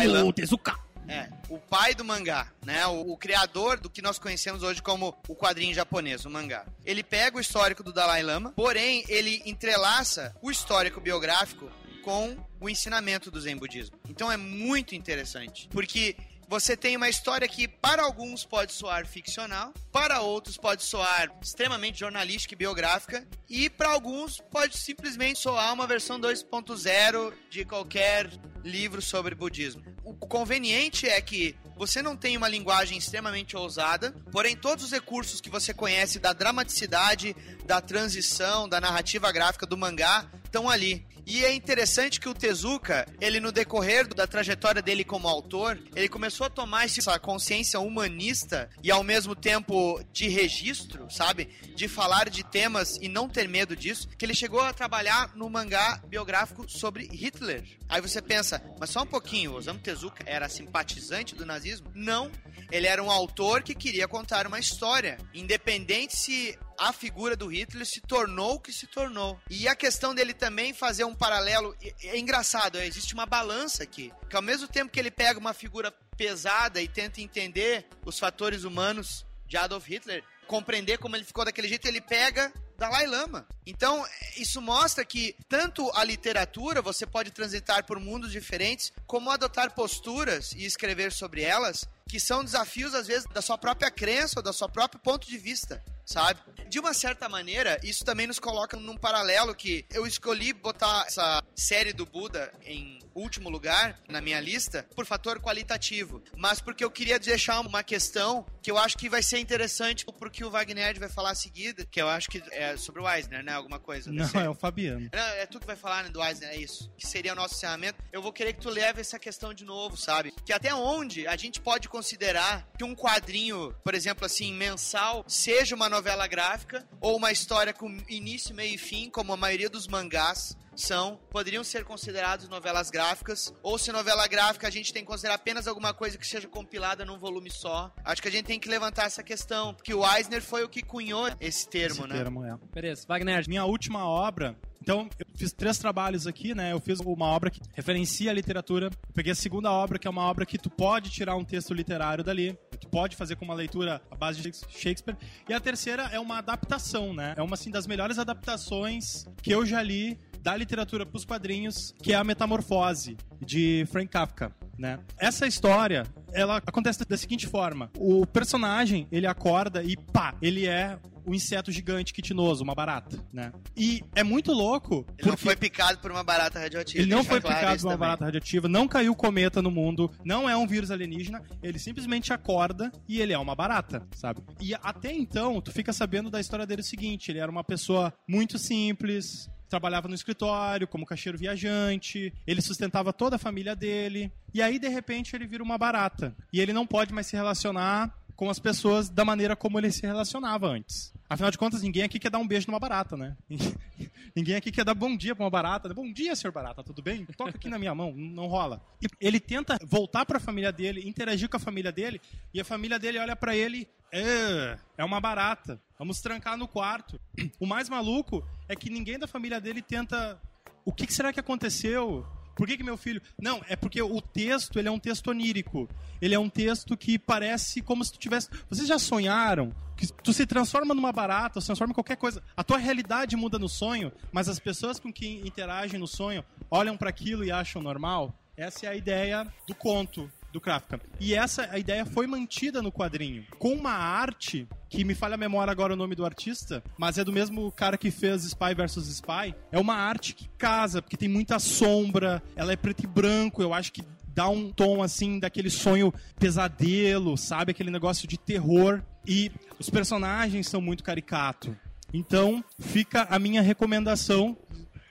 [0.09, 0.33] Lama.
[0.33, 0.77] Tezuka!
[1.07, 2.85] É, o pai do mangá, né?
[2.89, 6.67] O, o, criador do que nós conhecemos hoje como o quadrinho japonês, o mangá.
[6.85, 11.71] Ele pega o histórico do Dalai Lama, porém ele entrelaça o histórico biográfico
[12.03, 13.97] com o ensinamento do Zen budismo.
[14.09, 16.17] Então é muito interessante, porque
[16.49, 21.99] você tem uma história que para alguns pode soar ficcional, para outros pode soar extremamente
[21.99, 28.31] jornalística e biográfica, e para alguns pode simplesmente soar uma versão 2.0 de qualquer
[28.65, 29.83] livro sobre budismo.
[30.05, 35.41] O conveniente é que você não tem uma linguagem extremamente ousada, porém todos os recursos
[35.41, 37.35] que você conhece da dramaticidade,
[37.65, 41.07] da transição, da narrativa gráfica do mangá estão ali.
[41.27, 46.09] E é interessante que o Tezuka, ele no decorrer da trajetória dele como autor, ele
[46.09, 49.75] começou a tomar essa consciência humanista e ao mesmo tempo
[50.13, 51.47] de registro, sabe?
[51.75, 55.49] De falar de temas e não ter medo disso, que ele chegou a trabalhar no
[55.49, 57.65] mangá biográfico sobre Hitler.
[57.89, 61.91] Aí você pensa, mas só um pouquinho, Osamu Tezuka era simpatizante do nazismo?
[61.95, 62.31] Não,
[62.71, 67.85] ele era um autor que queria contar uma história, independente se a figura do Hitler
[67.85, 69.39] se tornou o que se tornou.
[69.51, 74.37] E a questão dele também fazer um paralelo é engraçado, existe uma balança aqui, que
[74.37, 79.27] ao mesmo tempo que ele pega uma figura pesada e tenta entender os fatores humanos
[79.51, 83.47] de Adolf Hitler, compreender como ele ficou daquele jeito, ele pega Dalai Lama.
[83.67, 89.75] Então, isso mostra que tanto a literatura você pode transitar por mundos diferentes, como adotar
[89.75, 94.43] posturas e escrever sobre elas, que são desafios, às vezes, da sua própria crença ou
[94.43, 96.41] da sua próprio ponto de vista sabe?
[96.69, 101.43] De uma certa maneira, isso também nos coloca num paralelo que eu escolhi botar essa
[101.55, 106.91] série do Buda em último lugar na minha lista por fator qualitativo, mas porque eu
[106.91, 111.09] queria deixar uma questão que eu acho que vai ser interessante porque o Wagner vai
[111.09, 113.53] falar a seguida, que eu acho que é sobre o Eisner, né?
[113.53, 114.11] Alguma coisa.
[114.13, 115.09] Não, é o Fabiano.
[115.13, 116.93] Não, é tu que vai falar né, do Eisner, é isso.
[116.97, 117.99] Que seria o nosso encerramento.
[118.13, 120.33] Eu vou querer que tu leve essa questão de novo, sabe?
[120.45, 125.75] Que até onde a gente pode considerar que um quadrinho, por exemplo, assim, mensal, seja
[125.75, 129.87] uma novela gráfica ou uma história com início, meio e fim, como a maioria dos
[129.87, 135.09] mangás são, poderiam ser considerados novelas gráficas, ou se novela gráfica a gente tem que
[135.09, 137.93] considerar apenas alguma coisa que seja compilada num volume só.
[138.03, 140.83] Acho que a gente tem que levantar essa questão, porque o Eisner foi o que
[140.83, 142.15] cunhou esse termo, Esse né?
[142.17, 142.57] termo, é.
[142.73, 143.47] Beleza, Wagner.
[143.47, 144.57] Minha última obra.
[144.83, 146.73] Então, eu fiz três trabalhos aqui, né?
[146.73, 148.91] Eu fiz uma obra que referencia a literatura.
[149.15, 152.25] Peguei a segunda obra, que é uma obra que tu pode tirar um texto literário
[152.25, 152.59] dali.
[152.81, 155.17] Tu pode fazer com uma leitura à base de Shakespeare.
[155.49, 157.35] E a terceira é uma adaptação, né?
[157.37, 161.95] É uma, assim, das melhores adaptações que eu já li da literatura para os quadrinhos,
[162.03, 164.53] que é a Metamorfose, de Frank Kafka.
[164.79, 164.99] Né?
[165.19, 170.99] Essa história, ela acontece da seguinte forma: o personagem ele acorda e pá, ele é
[171.27, 173.53] um inseto gigante quitinoso, uma barata, né?
[173.77, 175.05] E é muito louco.
[175.19, 177.03] Ele não porque foi picado por uma barata radioativa.
[177.03, 178.09] ele não foi claro picado por uma também.
[178.09, 182.91] barata radioativa, não caiu cometa no mundo, não é um vírus alienígena, ele simplesmente acorda
[183.07, 184.41] e ele é uma barata, sabe?
[184.61, 188.15] E até então, tu fica sabendo da história dele o seguinte: ele era uma pessoa
[188.27, 194.61] muito simples, trabalhava no escritório como caixeiro viajante, ele sustentava toda a família dele, e
[194.61, 196.35] aí de repente ele vira uma barata.
[196.53, 200.01] E ele não pode mais se relacionar com as pessoas da maneira como ele se
[200.01, 201.13] relacionava antes.
[201.29, 203.37] Afinal de contas, ninguém aqui quer dar um beijo numa barata, né?
[204.35, 205.93] Ninguém aqui quer dar bom dia pra uma barata.
[205.93, 207.27] Bom dia, senhor barata, tudo bem?
[207.37, 208.81] Toca aqui na minha mão, não rola.
[209.03, 212.19] E ele tenta voltar pra família dele, interagir com a família dele,
[212.55, 215.79] e a família dele olha pra ele, é, é uma barata.
[215.99, 217.21] Vamos trancar no quarto.
[217.61, 220.41] O mais maluco é que ninguém da família dele tenta.
[220.83, 222.25] O que será que aconteceu?
[222.61, 223.23] Por que, que meu filho.
[223.41, 225.89] Não, é porque o texto ele é um texto onírico.
[226.21, 228.51] Ele é um texto que parece como se tu tivesse.
[228.69, 232.43] Vocês já sonharam que tu se transforma numa barata, se transforma em qualquer coisa.
[232.55, 236.99] A tua realidade muda no sonho, mas as pessoas com quem interagem no sonho olham
[236.99, 238.39] para aquilo e acham normal?
[238.55, 241.01] Essa é a ideia do conto do Kafka.
[241.19, 245.39] E essa a ideia foi mantida no quadrinho, com uma arte que me falha a
[245.39, 249.07] memória agora o nome do artista, mas é do mesmo cara que fez Spy vs
[249.07, 249.55] Spy.
[249.71, 253.73] É uma arte que casa, porque tem muita sombra, ela é preto e branco, eu
[253.73, 254.03] acho que
[254.35, 257.73] dá um tom assim daquele sonho pesadelo, sabe?
[257.73, 259.03] Aquele negócio de terror.
[259.27, 261.77] E os personagens são muito caricato.
[262.13, 264.57] Então, fica a minha recomendação,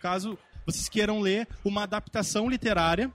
[0.01, 3.11] caso vocês queiram ler uma adaptação literária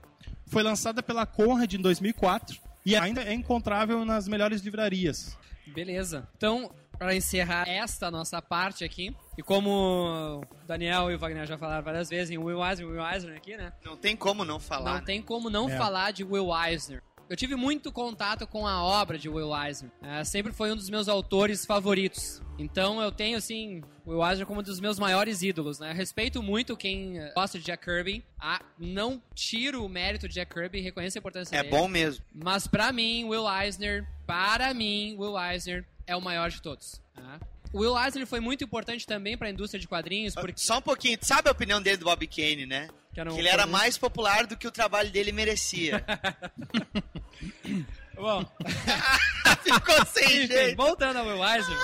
[0.47, 2.57] foi lançada pela Conrad em 2004.
[2.85, 5.35] E ainda é encontrável nas melhores livrarias.
[5.65, 6.27] Beleza.
[6.37, 6.69] Então,
[6.99, 11.83] para encerrar esta nossa parte aqui, e como o Daniel e o Wagner já falaram
[11.83, 13.73] várias vezes em Will Eisner, Will Eisner aqui, né?
[13.83, 14.85] Não tem como não falar.
[14.91, 15.03] Não né?
[15.03, 15.75] tem como não É.
[15.77, 17.01] falar de Will Eisner.
[17.29, 19.91] Eu tive muito contato com a obra de Will Eisner.
[20.01, 22.39] É, sempre foi um dos meus autores favoritos.
[22.59, 25.91] Então eu tenho, assim, Will Eisner como um dos meus maiores ídolos, né?
[25.91, 28.23] Respeito muito quem eh, gosta de Jack Kirby.
[28.39, 31.75] Ah, não tiro o mérito de Jack Kirby, reconheço a importância É dele.
[31.75, 32.23] bom mesmo.
[32.33, 37.01] Mas pra mim, Will Eisner, para mim, Will Eisner é o maior de todos.
[37.73, 40.53] O Will Eisner foi muito importante também pra indústria de quadrinhos, porque...
[40.57, 41.17] Só um pouquinho.
[41.17, 42.87] Tu sabe a opinião dele do Bob Kane, né?
[43.15, 46.05] Que era um Que ele era mais popular do que o trabalho dele merecia.
[48.13, 48.45] Bom,
[49.63, 50.77] Ficou sem Enfim, jeito.
[50.77, 51.77] voltando ao Will Eisner.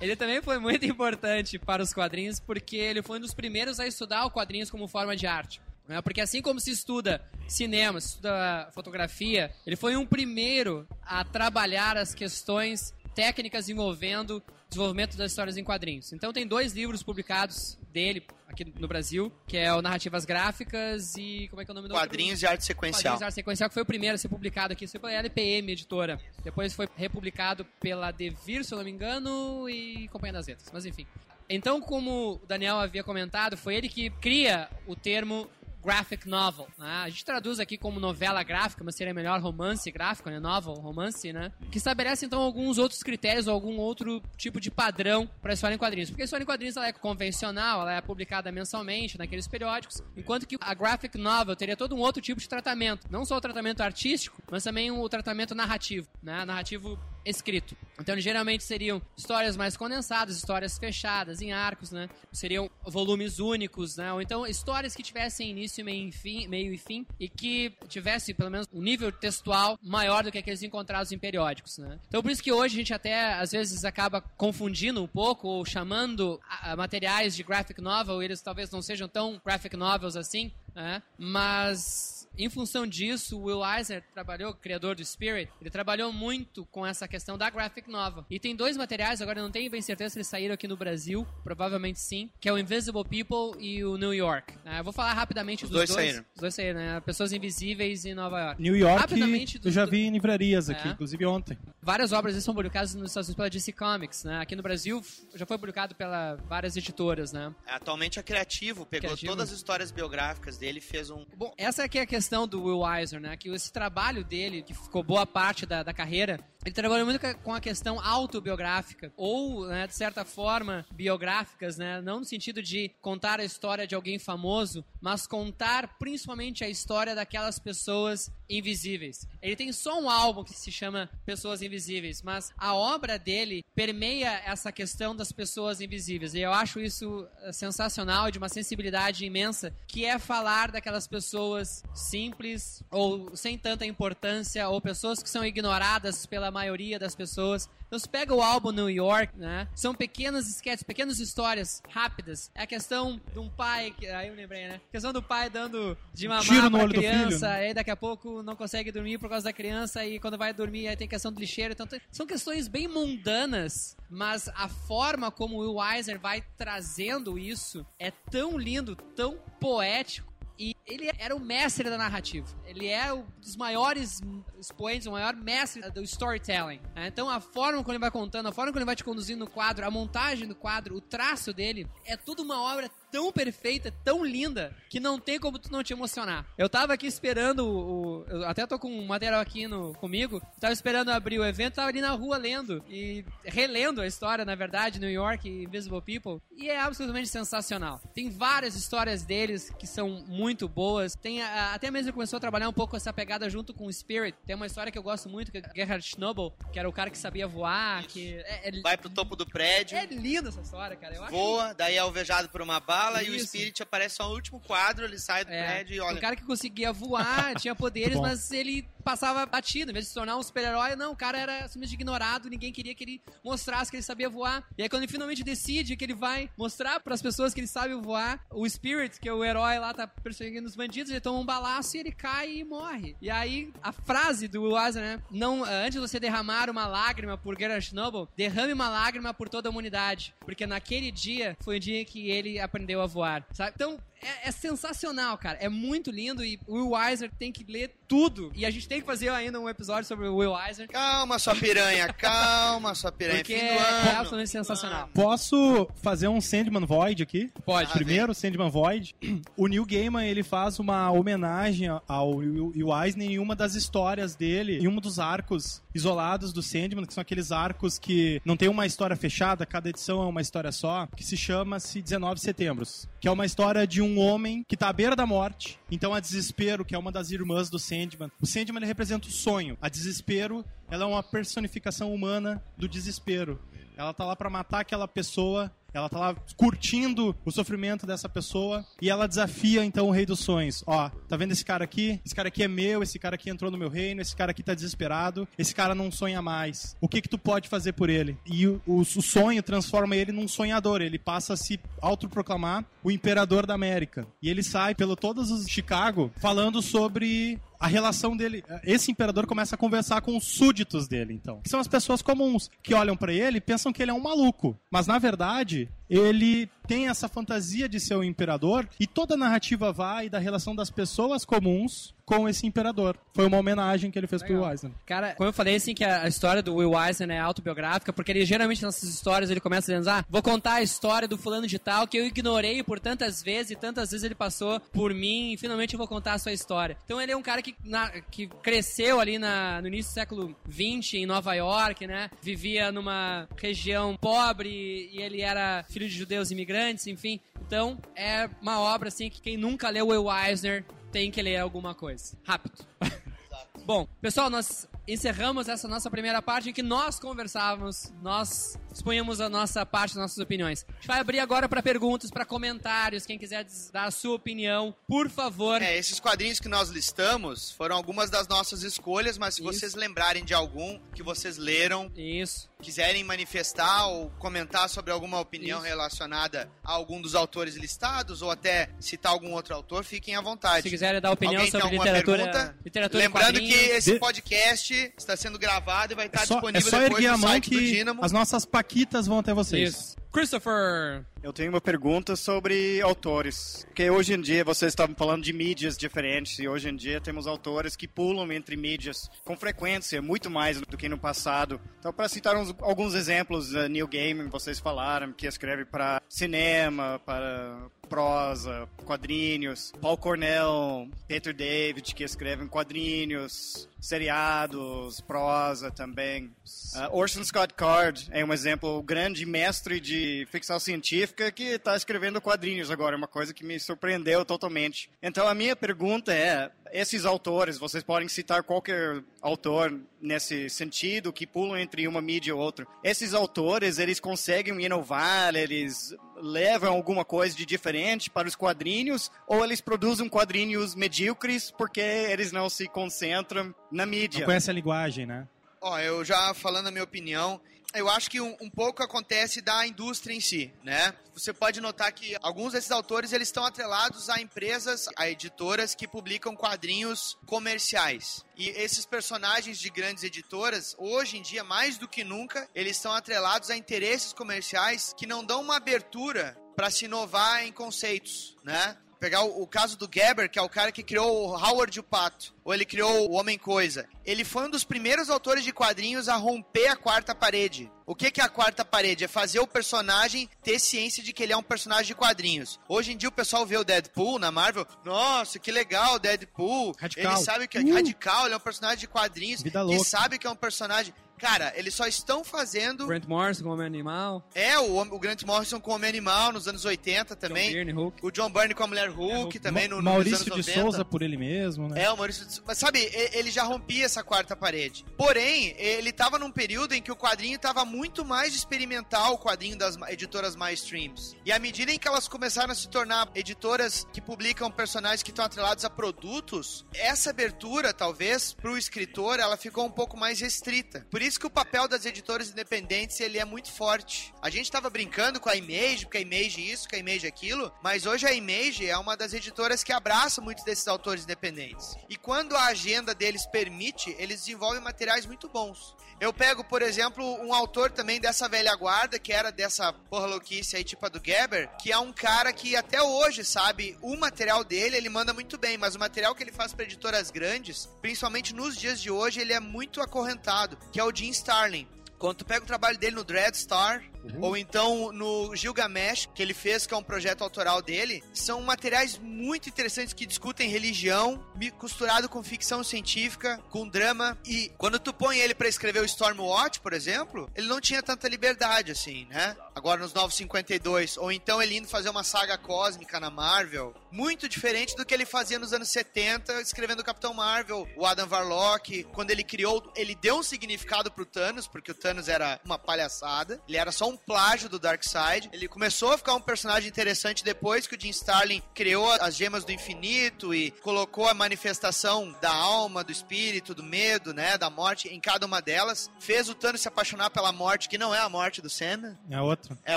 [0.00, 3.86] Ele também foi muito importante para os quadrinhos porque ele foi um dos primeiros a
[3.86, 5.60] estudar o quadrinhos como forma de arte.
[5.86, 6.00] né?
[6.02, 11.96] Porque assim como se estuda cinema, se estuda fotografia, ele foi um primeiro a trabalhar
[11.96, 16.12] as questões técnicas envolvendo desenvolvimento das histórias em quadrinhos.
[16.12, 21.48] Então tem dois livros publicados dele aqui no Brasil, que é o Narrativas Gráficas e
[21.48, 21.94] como é que é o nome do?
[21.94, 23.02] Quadrinhos de arte sequencial.
[23.02, 24.84] Quadrinhos de arte sequencial, que foi o primeiro a ser publicado aqui.
[24.84, 26.20] Isso foi pela LPM, editora.
[26.44, 30.70] Depois foi republicado pela Devir, se eu não me engano, e Companhia das Letras.
[30.72, 31.04] Mas enfim.
[31.48, 35.50] Então, como o Daniel havia comentado, foi ele que cria o termo
[35.88, 36.68] graphic novel.
[36.76, 36.86] né?
[37.04, 40.38] A gente traduz aqui como novela gráfica, mas seria melhor romance gráfico, né?
[40.38, 41.50] Novel, romance, né?
[41.72, 45.74] Que estabelece, então, alguns outros critérios ou algum outro tipo de padrão para a história
[45.74, 46.10] em quadrinhos.
[46.10, 50.46] Porque a história em quadrinhos ela é convencional, ela é publicada mensalmente naqueles periódicos, enquanto
[50.46, 53.06] que a graphic novel teria todo um outro tipo de tratamento.
[53.10, 56.44] Não só o tratamento artístico, mas também o tratamento narrativo, né?
[56.44, 56.98] Narrativo
[57.28, 57.76] escrito.
[58.00, 62.08] Então, geralmente seriam histórias mais condensadas, histórias fechadas, em arcos, né?
[62.32, 64.12] Seriam volumes únicos, né?
[64.12, 68.34] Ou então histórias que tivessem início, meio e fim, meio e fim e que tivessem,
[68.34, 71.98] pelo menos, um nível textual maior do que aqueles encontrados em periódicos, né?
[72.08, 75.64] Então, por isso que hoje a gente até, às vezes, acaba confundindo um pouco ou
[75.64, 80.52] chamando a- a materiais de graphic novel, eles talvez não sejam tão graphic novels assim,
[80.74, 81.02] né?
[81.18, 86.86] Mas em função disso, o Will Eisner trabalhou, criador do Spirit, ele trabalhou muito com
[86.86, 88.24] essa questão da graphic novel.
[88.30, 90.76] E tem dois materiais, agora eu não tenho bem certeza se eles saíram aqui no
[90.76, 94.54] Brasil, provavelmente sim, que é o Invisible People e o New York.
[94.64, 96.24] Ah, eu vou falar rapidamente Os dos dois saíram.
[96.34, 97.00] Os dois saíram, né?
[97.00, 98.62] Pessoas Invisíveis em Nova York.
[98.62, 100.92] New York, Rapidamente, eu já do- vi em livrarias aqui, É.
[100.92, 101.58] inclusive ontem.
[101.82, 104.38] Várias obras são publicadas nos Estados Unidos pela DC Comics, né?
[104.40, 105.02] Aqui no Brasil
[105.34, 107.52] já foi publicado pela várias editoras, né?
[107.66, 109.32] Atualmente é criativo, pegou Criativo.
[109.32, 111.24] todas as histórias biográficas dele fez um.
[111.36, 113.36] Bom, essa aqui é a questão do Will Eisner, né?
[113.36, 117.54] Que esse trabalho dele, que ficou boa parte da, da carreira, ele trabalhou muito com
[117.54, 122.00] a questão autobiográfica, ou, né, de certa forma, biográficas, né?
[122.00, 127.14] Não no sentido de contar a história de alguém famoso, mas contar principalmente a história
[127.14, 129.26] daquelas pessoas invisíveis.
[129.42, 134.42] Ele tem só um álbum que se chama Pessoas Invisíveis, mas a obra dele permeia
[134.44, 136.34] essa questão das pessoas invisíveis.
[136.34, 141.82] E eu acho isso eh, sensacional, de uma sensibilidade imensa, que é falar daquelas pessoas
[141.94, 147.68] simples ou sem tanta importância, ou pessoas que são ignoradas pela maioria das pessoas.
[147.86, 149.68] Então, você pega o álbum New York, né?
[149.74, 152.50] São pequenas sketches, pequenas histórias rápidas.
[152.54, 154.80] É a questão de um pai, que, aí eu lembrei, né?
[154.88, 157.54] A questão do pai dando de mamar Tiro pra criança, né?
[157.54, 160.88] aí daqui a pouco não consegue dormir por causa da criança e quando vai dormir
[160.88, 161.72] aí tem questão do lixeiro.
[161.72, 167.86] Então são questões bem mundanas, mas a forma como o Will Eisner vai trazendo isso
[167.98, 170.27] é tão lindo, tão poético.
[170.58, 172.48] E ele era o mestre da narrativa.
[172.64, 174.20] Ele é um dos maiores
[174.58, 176.80] expoentes, o maior mestre do storytelling.
[176.96, 177.06] né?
[177.06, 179.50] Então a forma como ele vai contando, a forma como ele vai te conduzindo no
[179.50, 184.24] quadro, a montagem do quadro, o traço dele, é tudo uma obra tão perfeita, tão
[184.24, 186.46] linda, que não tem como tu não te emocionar.
[186.56, 188.18] Eu tava aqui esperando o.
[188.20, 190.40] o- eu até tô com um material aqui no, comigo.
[190.60, 194.54] Tava esperando abrir o evento, tava ali na rua lendo e relendo a história, na
[194.54, 196.40] verdade, New York e Invisible People.
[196.56, 198.00] E é absolutamente sensacional.
[198.14, 201.14] Tem várias histórias deles que são muito boas.
[201.14, 204.36] Tem a- até mesmo começou a trabalhar um pouco essa pegada junto com o Spirit.
[204.46, 207.10] Tem uma história que eu gosto muito, que é Gerhard Schnobel, que era o cara
[207.10, 210.96] que sabia voar, que é, é, Vai pro topo do prédio, é linda essa história,
[210.96, 211.14] cara.
[211.14, 213.46] Eu acho voa, daí é alvejado por uma bala e o Isso.
[213.46, 216.16] Spirit aparece só no último quadro, ele sai do É, prédio e olha.
[216.16, 219.90] O cara que conseguia voar, tinha poderes, mas ele passava batido.
[219.90, 222.94] Em vez de se tornar um super-herói, não, o cara era simplesmente ignorado, ninguém queria
[222.94, 224.66] que ele mostrasse que ele sabia voar.
[224.76, 227.94] E aí quando ele finalmente decide que ele vai mostrar pras pessoas que ele sabe
[227.94, 231.46] voar, o Spirit, que é o herói lá, tá perseguindo os bandidos, ele toma um
[231.46, 233.16] balaço e ele cai e morre.
[233.20, 235.22] E aí a frase do Eisner, né?
[235.30, 239.48] Não, eh, antes de você derramar uma lágrima por Gerard Schnobel, derrame uma lágrima por
[239.48, 240.34] toda a humanidade.
[240.40, 243.46] Porque naquele dia foi o dia que ele aprendeu a voar.
[243.52, 243.72] Sabe?
[243.74, 245.58] Então, é, é sensacional, cara.
[245.60, 248.50] É muito lindo e o Will Eisner tem que ler tudo.
[248.54, 250.88] E a gente tem que fazer ainda um episódio sobre o Will Eisner.
[250.88, 253.38] Calma, sua piranha, calma, sua piranha.
[253.38, 254.10] Porque Fim do é ano.
[254.10, 255.08] absolutamente sensacional.
[255.14, 257.50] Posso fazer um Sandman Void aqui?
[257.64, 257.90] Pode.
[257.90, 259.14] Ah, Primeiro, Sandman Void.
[259.56, 264.34] O Neil Gaiman, ele faz uma homenagem ao Will Will Eisner em uma das histórias
[264.34, 268.68] dele, em um dos arcos isolados do Sandman, que são aqueles arcos que não tem
[268.68, 273.28] uma história fechada, cada edição é uma história só, que se chama-se 19 Setembros, que
[273.28, 276.84] é uma história de um homem que tá à beira da morte, então a Desespero,
[276.84, 278.30] que é uma das irmãs do Sandman.
[278.40, 279.76] O Sandman, representa o sonho.
[279.80, 283.60] A Desespero, ela é uma personificação humana do desespero.
[283.96, 288.84] Ela tá lá pra matar aquela pessoa, ela tá lá curtindo o sofrimento dessa pessoa
[289.00, 290.84] e ela desafia então o rei dos sonhos.
[290.86, 292.20] Ó, tá vendo esse cara aqui?
[292.24, 294.62] Esse cara aqui é meu, esse cara aqui entrou no meu reino, esse cara aqui
[294.62, 296.96] tá desesperado, esse cara não sonha mais.
[297.00, 298.36] O que que tu pode fazer por ele?
[298.46, 303.66] E o, o, sonho transforma ele num sonhador, ele passa a se autoproclamar o imperador
[303.66, 304.26] da América.
[304.42, 308.64] E ele sai pelo todos os Chicago falando sobre a relação dele.
[308.82, 311.60] Esse imperador começa a conversar com os súditos dele, então.
[311.62, 314.20] Que são as pessoas comuns que olham pra ele e pensam que ele é um
[314.22, 314.78] maluco.
[314.90, 319.92] Mas na verdade, ele tem essa fantasia de ser o imperador e toda a narrativa
[319.92, 323.16] vai da relação das pessoas comuns com esse imperador.
[323.34, 324.64] Foi uma homenagem que ele fez pro Legal.
[324.64, 324.92] Will Eisner.
[325.06, 328.32] Cara, como eu falei assim que a a história do Will Eisner é autobiográfica, porque
[328.32, 331.78] ele geralmente nessas histórias ele começa dizendo, ah, vou contar a história do fulano de
[331.78, 335.56] tal que eu ignorei por tantas vezes e tantas vezes ele passou por mim e
[335.58, 336.96] finalmente eu vou contar a sua história.
[337.04, 340.56] Então ele é um cara que, na- que cresceu ali na- no início do século
[340.70, 342.30] XX em Nova York, né?
[342.42, 347.40] Vivia numa região pobre e ele era filho de judeus imigrantes, enfim.
[347.66, 351.94] Então é uma obra assim que quem nunca leu Will Eisner tem que ler alguma
[351.94, 352.36] coisa.
[352.44, 352.78] Rápido.
[353.84, 359.48] Bom, pessoal, nós encerramos essa nossa primeira parte em que nós conversávamos, nós expunhamos a
[359.48, 360.84] nossa parte, nossas opiniões.
[360.88, 363.24] A gente vai abrir agora para perguntas, para comentários.
[363.24, 365.80] Quem quiser dar a sua opinião, por favor.
[365.80, 369.72] É, esses quadrinhos que nós listamos foram algumas das nossas escolhas, mas se Isso.
[369.72, 372.68] vocês lembrarem de algum que vocês leram, Isso.
[372.82, 375.88] quiserem manifestar ou comentar sobre alguma opinião Isso.
[375.88, 380.82] relacionada a algum dos autores listados ou até citar algum outro autor, fiquem à vontade.
[380.82, 382.78] Se quiserem dar opinião Alguém sobre alguma literatura, pergunta?
[382.84, 386.72] literatura em Lembrando que esse podcast está sendo gravado e vai estar É só, é
[386.72, 389.52] disponível só depois erguer a no mão site do que as nossas paquitas vão até
[389.52, 389.90] vocês.
[389.94, 390.16] Isso.
[390.32, 391.24] Christopher.
[391.42, 393.84] Eu tenho uma pergunta sobre autores.
[393.86, 397.46] Porque hoje em dia vocês estavam falando de mídias diferentes e hoje em dia temos
[397.46, 401.80] autores que pulam entre mídias com frequência, muito mais do que no passado.
[401.98, 407.20] Então, para citar uns- alguns exemplos, uh, Neil Gaiman, vocês falaram, que escreve para cinema,
[407.24, 407.78] para
[408.08, 409.92] prosa, quadrinhos.
[410.00, 416.46] Paul Cornell, Peter David, que escrevem quadrinhos, seriados, prosa também.
[416.94, 422.40] Uh, Orson Scott Card é um exemplo, grande mestre de ficção científica que está escrevendo
[422.40, 425.10] quadrinhos agora, uma coisa que me surpreendeu totalmente.
[425.22, 431.46] Então a minha pergunta é, esses autores, vocês podem citar qualquer autor nesse sentido, que
[431.46, 432.86] pulam entre uma mídia e outra.
[433.02, 439.64] Esses autores, eles conseguem inovar, eles levam alguma coisa de diferente para os quadrinhos, ou
[439.64, 444.40] eles produzem quadrinhos medíocres porque eles não se concentram na mídia?
[444.40, 445.46] Não conhece a linguagem, né?
[445.80, 447.60] Ó, eu já falando a minha opinião,
[447.94, 451.14] eu acho que um, um pouco acontece da indústria em si, né?
[451.34, 456.06] Você pode notar que alguns desses autores eles estão atrelados a empresas, a editoras que
[456.06, 458.44] publicam quadrinhos comerciais.
[458.56, 463.12] E esses personagens de grandes editoras, hoje em dia, mais do que nunca, eles estão
[463.12, 468.96] atrelados a interesses comerciais que não dão uma abertura para se inovar em conceitos, né?
[469.20, 472.02] Pegar o, o caso do Geber, que é o cara que criou o Howard o
[472.02, 474.08] Pato, ou ele criou o Homem-Coisa.
[474.24, 477.90] Ele foi um dos primeiros autores de quadrinhos a romper a quarta parede.
[478.06, 479.24] O que, que é a quarta parede?
[479.24, 482.78] É fazer o personagem ter ciência de que ele é um personagem de quadrinhos.
[482.88, 486.94] Hoje em dia o pessoal vê o Deadpool na Marvel, nossa, que legal, Deadpool.
[486.98, 487.32] Radical.
[487.32, 487.94] Ele sabe que é Uh.
[487.94, 490.04] radical, ele é um personagem de quadrinhos, Vida louca.
[490.04, 491.12] sabe que é um personagem...
[491.38, 493.06] Cara, eles só estão fazendo...
[493.06, 494.44] Grant Morrison como animal.
[494.54, 497.68] É, o, o Grant Morrison com Homem Animal nos anos 80 também.
[497.68, 498.26] John Byrne, Hulk.
[498.26, 499.58] O John Byrne com a Mulher Hulk Hulk.
[499.58, 500.80] também Ma- no, Maurício anos de 90.
[500.80, 502.04] Souza por ele mesmo, né?
[502.04, 502.64] É, o Maurício de Souza.
[502.66, 505.04] Mas sabe, ele já rompia essa quarta parede.
[505.16, 509.76] Porém, ele tava num período em que o quadrinho tava muito mais experimental, o quadrinho
[509.76, 511.36] das editoras mais streams.
[511.44, 515.30] E à medida em que elas começaram a se tornar editoras que publicam personagens que
[515.30, 521.06] estão atrelados a produtos, essa abertura, talvez, pro escritor, ela ficou um pouco mais restrita.
[521.10, 524.32] Por isso que o papel das editoras independentes, ele é muito forte.
[524.40, 527.72] A gente tava brincando com a Image, porque a Image isso, que a Image aquilo,
[527.82, 531.96] mas hoje a Image é uma das editoras que abraça muitos desses autores independentes.
[532.08, 535.96] E quando a agenda deles permite, eles desenvolvem materiais muito bons.
[536.20, 540.76] Eu pego, por exemplo, um autor também dessa velha guarda, que era dessa porra louquice
[540.76, 544.64] aí, tipo a do Geber, que é um cara que até hoje, sabe, o material
[544.64, 548.52] dele, ele manda muito bem, mas o material que ele faz para editoras grandes, principalmente
[548.52, 551.86] nos dias de hoje, ele é muito acorrentado, que é o Jim Starlin.
[552.18, 554.02] Quando tu pega o trabalho dele no Dreadstar,
[554.40, 559.18] ou então no Gilgamesh, que ele fez, que é um projeto autoral dele, são materiais
[559.18, 561.42] muito interessantes que discutem religião,
[561.78, 564.36] costurado com ficção científica, com drama.
[564.44, 568.28] E quando tu põe ele pra escrever o Stormwatch, por exemplo, ele não tinha tanta
[568.28, 569.56] liberdade assim, né?
[569.78, 571.16] Agora nos 952.
[571.18, 573.94] Ou então ele indo fazer uma saga cósmica na Marvel.
[574.10, 578.26] Muito diferente do que ele fazia nos anos 70, escrevendo o Capitão Marvel, o Adam
[578.28, 579.04] Warlock.
[579.04, 583.62] Quando ele criou, ele deu um significado pro Thanos, porque o Thanos era uma palhaçada.
[583.68, 585.48] Ele era só um plágio do Darkseid.
[585.52, 589.64] Ele começou a ficar um personagem interessante depois que o Jim Starlin criou as gemas
[589.64, 595.08] do infinito e colocou a manifestação da alma, do espírito, do medo, né, da morte
[595.08, 596.10] em cada uma delas.
[596.18, 599.16] Fez o Thanos se apaixonar pela morte, que não é a morte do Sandman.
[599.30, 599.67] É outra.
[599.84, 599.96] É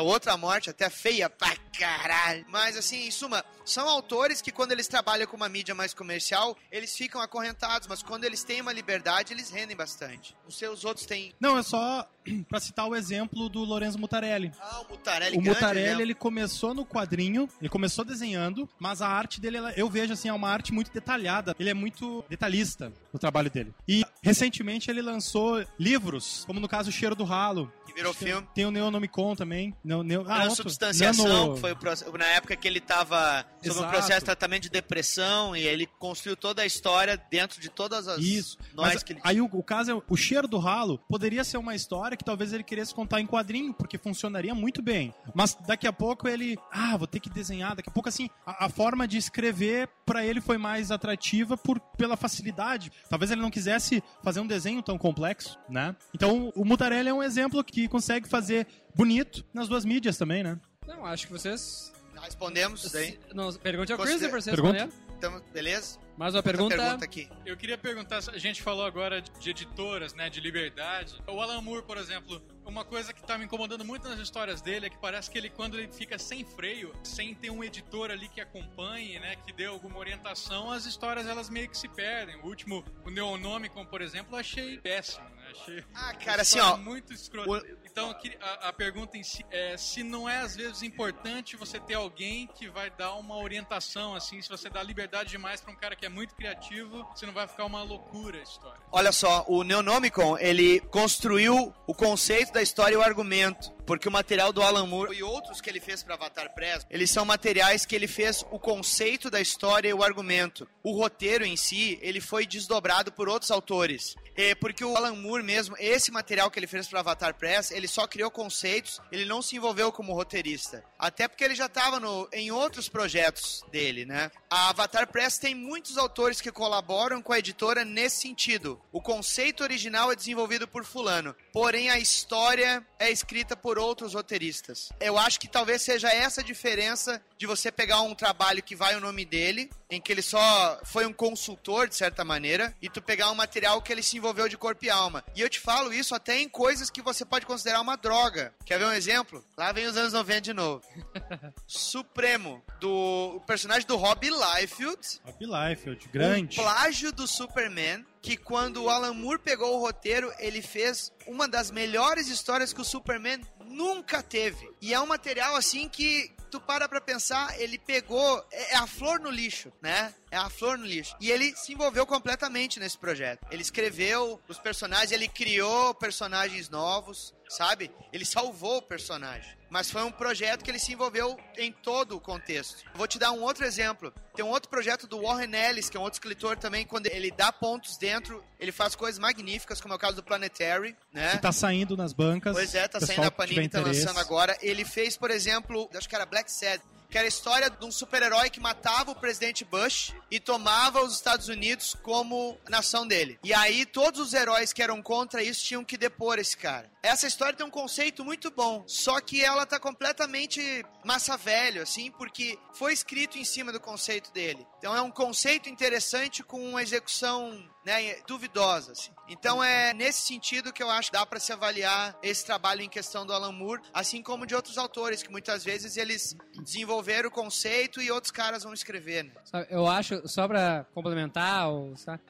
[0.00, 2.44] outra morte, até feia pra caralho.
[2.48, 6.56] Mas, assim, em suma, são autores que, quando eles trabalham com uma mídia mais comercial,
[6.70, 10.34] eles ficam acorrentados, mas quando eles têm uma liberdade, eles rendem bastante.
[10.46, 11.32] Os seus outros têm.
[11.40, 12.08] Não, é só
[12.48, 14.52] pra citar o exemplo do Lorenzo Mutarelli.
[14.60, 19.40] Ah, o Mutarelli, O Mutarelli, ele começou no quadrinho, ele começou desenhando, mas a arte
[19.40, 21.54] dele, ela- eu vejo assim, é uma arte muito detalhada.
[21.58, 23.72] Ele é muito detalhista no trabalho dele.
[23.88, 27.72] E recentemente ele lançou livros, como no caso O Cheiro do Ralo.
[27.90, 28.46] Que virou filme.
[28.54, 29.74] Tem o Neonomicon também.
[29.82, 30.42] Neo, neo, ah.
[30.42, 34.62] Transubstanciação, Nano- que foi o na época que ele tava sob um processo de tratamento
[34.64, 38.58] de depressão e ele construiu toda a história dentro de todas as Isso.
[38.74, 41.56] nós Mas que ele aí o, o caso é o cheiro do ralo poderia ser
[41.56, 45.12] uma história que talvez ele quisesse contar em quadrinho, porque funcionaria muito bem.
[45.34, 47.74] Mas daqui a pouco ele, ah, vou ter que desenhar.
[47.74, 51.80] Daqui a pouco assim, a, a forma de escrever pra ele foi mais atrativa por
[51.80, 52.90] pela facilidade.
[53.08, 55.94] Talvez ele não quisesse fazer um desenho tão complexo, né?
[56.14, 60.58] Então o Mutarelli é um exemplo que consegue fazer bonito nas duas mídias também, né?
[60.86, 61.92] Não, acho que vocês.
[62.22, 63.18] respondemos isso daí.
[63.34, 64.84] Não, pergunte ao Chris pra vocês Pergunta.
[64.84, 65.10] responderem.
[65.16, 65.98] Então, beleza?
[66.16, 66.76] Mais uma pergunta.
[66.76, 67.28] pergunta aqui.
[67.46, 71.14] Eu queria perguntar, a gente falou agora de editoras, né, de liberdade.
[71.26, 74.86] O Alan Moore, por exemplo, uma coisa que tá me incomodando muito nas histórias dele
[74.86, 78.28] é que parece que ele, quando ele fica sem freio, sem ter um editor ali
[78.28, 82.36] que acompanhe, né, que dê alguma orientação, as histórias elas meio que se perdem.
[82.42, 85.36] O último, o Neonomicon, por exemplo, eu achei péssimo, né?
[85.50, 86.76] Achei Ah, cara, assim, ó.
[86.76, 87.66] muito escrota.
[87.84, 91.56] Então, eu queria- a, a pergunta em si é se não é às vezes importante
[91.56, 95.72] você ter alguém que vai dar uma orientação, assim, se você dá liberdade demais pra
[95.72, 98.80] um cara que é muito criativo, se não vai ficar uma loucura a história.
[98.92, 103.72] Olha só, o Neonomicon, ele construiu o conceito da história e o argumento.
[103.86, 107.10] Porque o material do Alan Moore e outros que ele fez para Avatar Press, eles
[107.10, 110.68] são materiais que ele fez o conceito da história e o argumento.
[110.82, 114.14] O roteiro em si, ele foi desdobrado por outros autores.
[114.36, 117.88] É porque o Alan Moore mesmo, esse material que ele fez para Avatar Press, ele
[117.88, 120.84] só criou conceitos, ele não se envolveu como roteirista.
[120.98, 122.00] Até porque ele já estava
[122.32, 124.30] em outros projetos dele, né?
[124.48, 128.80] A Avatar Press tem muitos autores que colaboram com a editora nesse sentido.
[128.92, 132.49] O conceito original é desenvolvido por fulano, porém a história
[132.98, 134.90] é escrita por outros roteiristas.
[134.98, 138.94] Eu acho que talvez seja essa a diferença de você pegar um trabalho que vai
[138.94, 143.00] o nome dele, em que ele só foi um consultor de certa maneira, e tu
[143.00, 145.24] pegar um material que ele se envolveu de corpo e alma.
[145.34, 148.52] E eu te falo isso até em coisas que você pode considerar uma droga.
[148.66, 149.42] Quer ver um exemplo?
[149.56, 150.84] Lá vem os anos 90 de novo.
[151.66, 156.60] Supremo, do o personagem do Rob Liefeld, Rob Liefeld, grande.
[156.60, 161.48] um plágio do Superman, que quando o Alan Moore pegou o roteiro, ele fez uma
[161.48, 164.68] das melhores histórias que o Superman nunca teve.
[164.82, 168.86] E é um material assim que tu para pra pensar, ele pegou, é é a
[168.86, 170.14] flor no lixo, né?
[170.30, 171.16] É a flor no lixo.
[171.20, 173.46] E ele se envolveu completamente nesse projeto.
[173.50, 177.90] Ele escreveu os personagens, ele criou personagens novos, sabe?
[178.12, 179.58] Ele salvou o personagem.
[179.68, 182.84] Mas foi um projeto que ele se envolveu em todo o contexto.
[182.94, 184.12] Vou te dar um outro exemplo.
[184.34, 187.30] Tem um outro projeto do Warren Ellis, que é um outro escritor também, quando ele
[187.30, 191.32] dá pontos dentro, ele faz coisas magníficas, como é o caso do Planetary, né?
[191.32, 192.52] Que tá saindo nas bancas.
[192.52, 194.56] Pois é, tá saindo a Panini, tá lançando agora.
[194.60, 197.90] Ele fez, por exemplo, acho que era Black Sad, que era a história de um
[197.90, 203.38] super-herói que matava o presidente Bush e tomava os Estados Unidos como nação dele.
[203.42, 206.90] E aí todos os heróis que eram contra isso tinham que depor esse cara.
[207.02, 212.10] Essa história tem um conceito muito bom, só que ela tá completamente massa velho, assim,
[212.12, 214.66] porque foi escrito em cima do conceito dele.
[214.78, 218.92] Então é um conceito interessante com uma execução né, duvidosa.
[218.92, 219.10] Assim.
[219.28, 222.88] Então é nesse sentido que eu acho que dá para se avaliar esse trabalho em
[222.88, 227.26] questão do Alan Moore, assim como de outros autores que muitas vezes eles desenvolveram desenvolver
[227.26, 229.24] o conceito e outros caras vão escrever.
[229.24, 229.66] Né?
[229.70, 231.68] Eu acho, só pra complementar,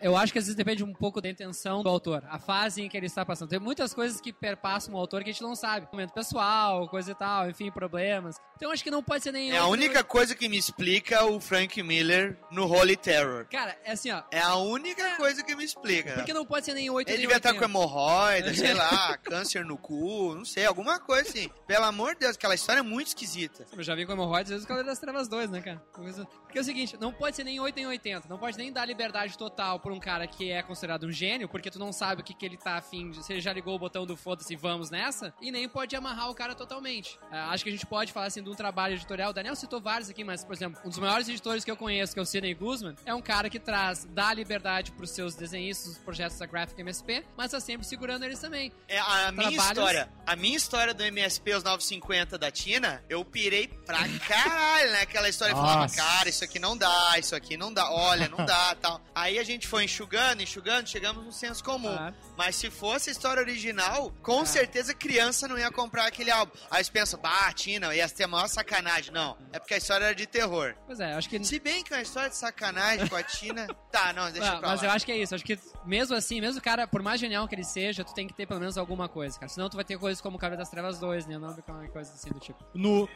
[0.01, 2.89] eu acho que às vezes depende um pouco da intenção do autor, a fase em
[2.89, 3.49] que ele está passando.
[3.49, 5.89] Tem muitas coisas que perpassam o autor que a gente não sabe.
[5.93, 8.37] Momento pessoal, coisa e tal, enfim, problemas.
[8.57, 9.53] Então acho que não pode ser nem.
[9.53, 13.47] É a única coisa que me explica o Frank Miller no Holy Terror.
[13.51, 14.23] Cara, é assim, ó.
[14.31, 16.13] É a única coisa que me explica.
[16.15, 17.71] Porque não pode ser nem 8 Ele nem devia estar com 80.
[17.71, 21.51] hemorroida, sei lá, câncer no cu, não sei, alguma coisa assim.
[21.67, 23.67] Pelo amor de Deus, aquela história é muito esquisita.
[23.77, 25.83] Eu já vi com hemorroides, às vezes o Cavaleiro das Trevas 2, né, cara?
[25.93, 28.29] Porque é o seguinte, não pode ser nem 8 nem 80.
[28.29, 31.71] Não pode nem dar liberdade total pra um cara que é considerado um gênio, porque
[31.71, 33.25] tu não sabe o que, que ele tá afim de.
[33.25, 35.33] Se ele já ligou o botão do foda-se, vamos nessa.
[35.41, 37.19] E nem pode amarrar o cara totalmente.
[37.31, 39.31] Ah, acho que a gente pode falar assim de um trabalho editorial.
[39.31, 42.13] O Daniel citou vários aqui, mas, por exemplo, um dos maiores editores que eu conheço,
[42.13, 45.93] que é o Sidney Guzman, é um cara que traz, dá liberdade pros seus desenhistas,
[45.93, 48.73] os projetos da Graphic MSP, mas tá sempre segurando eles também.
[48.89, 53.25] É, a minha Trabalhos- história, a minha história do MSP, os 950 da Tina, eu
[53.25, 55.01] pirei pra caralho, né?
[55.03, 55.97] Aquela história que falava, Nossa.
[55.97, 59.01] cara, isso aqui não dá, isso aqui não dá, olha, não dá, tal.
[59.15, 61.95] Aí a gente foi enxugando, enxugando, chegamos no senso comum.
[61.97, 62.15] Claro.
[62.41, 66.53] Mas se fosse a história original, com certeza criança não ia comprar aquele álbum.
[66.71, 69.13] Aí você pensa, bah, Tina, ia ter a maior sacanagem.
[69.13, 70.75] Não, é porque a história era de terror.
[70.87, 71.45] Pois é, acho que.
[71.45, 73.67] Se bem que é uma história de sacanagem com a Tina.
[73.91, 74.87] Tá, não, deixa Ah, pra mas lá.
[74.87, 75.35] eu acho que é isso.
[75.35, 78.25] Acho que mesmo assim, mesmo o cara, por mais genial que ele seja, tu tem
[78.29, 79.49] que ter pelo menos alguma coisa, cara.
[79.49, 81.37] Senão tu vai ter coisas como o Cavaleiro das Trevas 2, né?
[81.37, 81.53] Não
[81.93, 82.65] coisa assim do tipo.
[82.73, 83.09] No,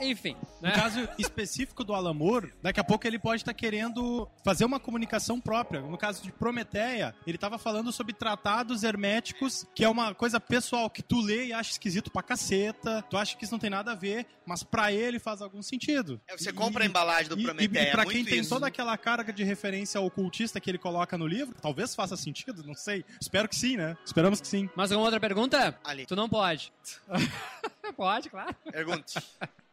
[0.00, 0.72] Enfim, no né?
[0.74, 5.40] caso específico do Alan Moore, daqui a pouco ele pode estar querendo fazer uma comunicação
[5.40, 5.80] própria.
[5.80, 8.12] No caso de Prometeia, ele estava falando sobre
[8.70, 13.02] tratados herméticos, que é uma coisa pessoal que tu lê e acha esquisito pra caceta,
[13.10, 16.20] tu acha que isso não tem nada a ver, mas pra ele faz algum sentido.
[16.28, 18.50] É, Você compra a embalagem do Prometeia, E, e pra é muito quem tem isso.
[18.50, 22.74] toda aquela carga de referência ocultista que ele coloca no livro, talvez faça sentido, não
[22.74, 23.04] sei.
[23.20, 23.96] Espero que sim, né?
[24.04, 24.68] Esperamos que sim.
[24.76, 25.78] Mais alguma outra pergunta?
[25.84, 26.06] Ali.
[26.06, 26.72] Tu não pode.
[27.96, 28.54] pode, claro.
[28.70, 29.14] Pergunte.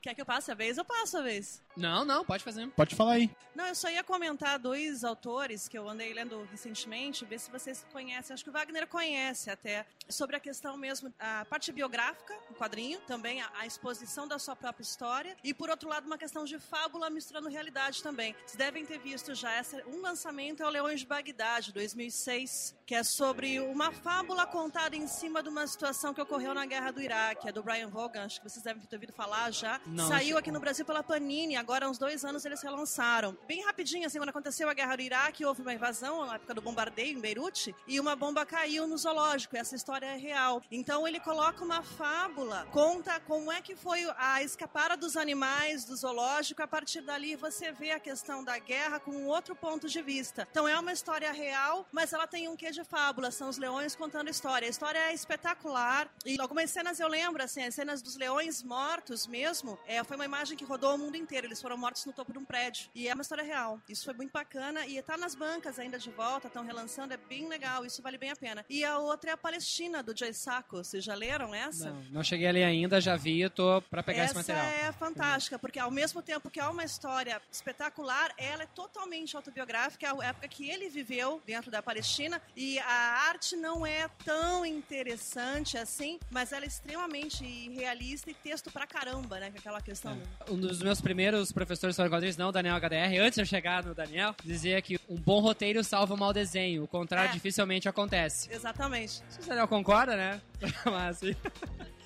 [0.02, 0.78] Quer que eu passe a vez?
[0.78, 1.62] Eu passo a vez.
[1.76, 2.68] Não, não, pode fazer.
[2.70, 3.30] Pode falar aí.
[3.56, 7.86] Não, eu só ia comentar dois autores que eu andei lendo recentemente, ver se vocês
[7.91, 8.34] conhecem.
[8.34, 9.86] Acho que o Wagner conhece até.
[10.08, 14.56] Sobre a questão mesmo, a parte biográfica, o quadrinho, também a, a exposição da sua
[14.56, 15.36] própria história.
[15.43, 18.36] E por outro lado, uma questão de fábula misturando realidade também.
[18.45, 22.76] Vocês devem ter visto já essa, um lançamento é o Leões de Bagdá, de 2006,
[22.86, 26.91] que é sobre uma fábula contada em cima de uma situação que ocorreu na Guerra
[26.91, 27.50] do Iraque.
[27.50, 29.82] É do Brian Vaughan, acho que vocês devem ter ouvido falar já.
[29.88, 33.38] Não, Saiu acho- aqui no Brasil pela Panini, agora há uns dois anos eles relançaram.
[33.47, 36.61] Bem rapidinho, assim, quando aconteceu a guerra do Iraque, houve uma invasão na época do
[36.61, 39.55] bombardeio em Beirute, e uma bomba caiu no zoológico.
[39.55, 40.61] Essa história é real.
[40.71, 45.95] Então ele coloca uma fábula, conta como é que foi a escapada dos animais do
[45.95, 46.61] zoológico.
[46.61, 50.47] A partir dali você vê a questão da guerra com um outro ponto de vista.
[50.51, 53.31] Então é uma história real, mas ela tem um quê de fábula.
[53.31, 54.67] São os leões contando história.
[54.67, 56.09] A história é espetacular.
[56.25, 60.25] E algumas cenas eu lembro, assim, as cenas dos leões mortos mesmo, é, foi uma
[60.25, 61.47] imagem que rodou o mundo inteiro.
[61.47, 62.89] Eles foram mortos no topo de um prédio.
[62.95, 63.82] E é uma história real.
[63.88, 64.86] Isso foi muito bacana.
[64.86, 67.86] E tá nas bancas ainda de volta, estão relançando, é bem legal.
[67.86, 68.65] Isso vale bem a pena.
[68.69, 70.78] E a outra é a Palestina, do Joy Sacco.
[70.78, 71.91] Vocês já leram essa?
[71.91, 74.89] Não, não cheguei ali ainda, já vi, tô pra pegar Essa esse material.
[74.89, 80.05] é fantástica, porque ao mesmo tempo que é uma história espetacular, ela é totalmente autobiográfica,
[80.05, 84.65] é a época que ele viveu dentro da Palestina, e a arte não é tão
[84.65, 89.49] interessante assim, mas ela é extremamente realista e texto pra caramba, né?
[89.68, 90.18] Que é Aquela questão.
[90.49, 93.84] Um dos meus primeiros professores de quadrinhos, não o Daniel HDR, antes de eu chegar
[93.84, 96.84] no Daniel, dizia que um bom roteiro salva um mau desenho.
[96.84, 97.34] O contrário É.
[97.34, 98.49] dificilmente acontece.
[98.51, 99.22] Exatamente.
[99.30, 100.41] Se o Daniel concorda, né?
[100.86, 101.20] Mas,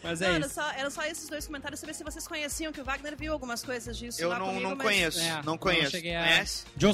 [0.03, 0.55] mas é não, era isso.
[0.55, 3.63] só, eram só esses dois comentários, saber se vocês conheciam, que o Wagner viu algumas
[3.63, 5.95] coisas disso Eu lá não, comigo, não mas- conheço, É, não não conheço.
[5.95, 5.99] a-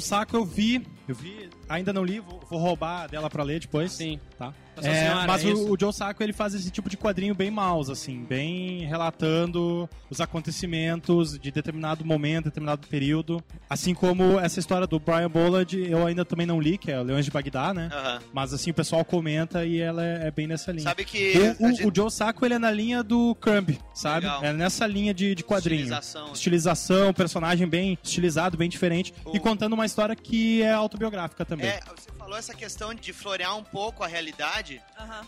[0.00, 3.92] Sacco eu vi, eu vi, ainda não li, vou, vou roubar dela pra ler depois.
[3.92, 4.20] Sim.
[4.38, 4.52] Tá.
[4.86, 7.50] É, Senhora, mas é o, o Joe Sacco ele faz esse tipo de quadrinho bem
[7.50, 13.42] maus, assim, bem relatando os acontecimentos de determinado momento, determinado período.
[13.68, 17.02] Assim como essa história do Brian Bollard, eu ainda também não li, que é o
[17.02, 17.88] Leões de Bagdá, né?
[17.92, 18.20] Aham.
[18.32, 20.84] Mas assim, o pessoal comenta e ela é, é bem nessa linha.
[20.84, 21.32] Sabe que.
[21.60, 24.26] O, gente- o Joe Sacco ele é na linha do Crumb, sabe?
[24.26, 24.44] Legal.
[24.44, 25.80] É nessa linha de, de quadrinho.
[25.82, 26.32] Estilização.
[26.32, 29.12] Estilização, personagem bem estilizado, bem diferente.
[29.24, 31.66] O- E contando uma história que é autobiográfica também.
[31.68, 34.67] É, você falou essa questão de florear um pouco a realidade.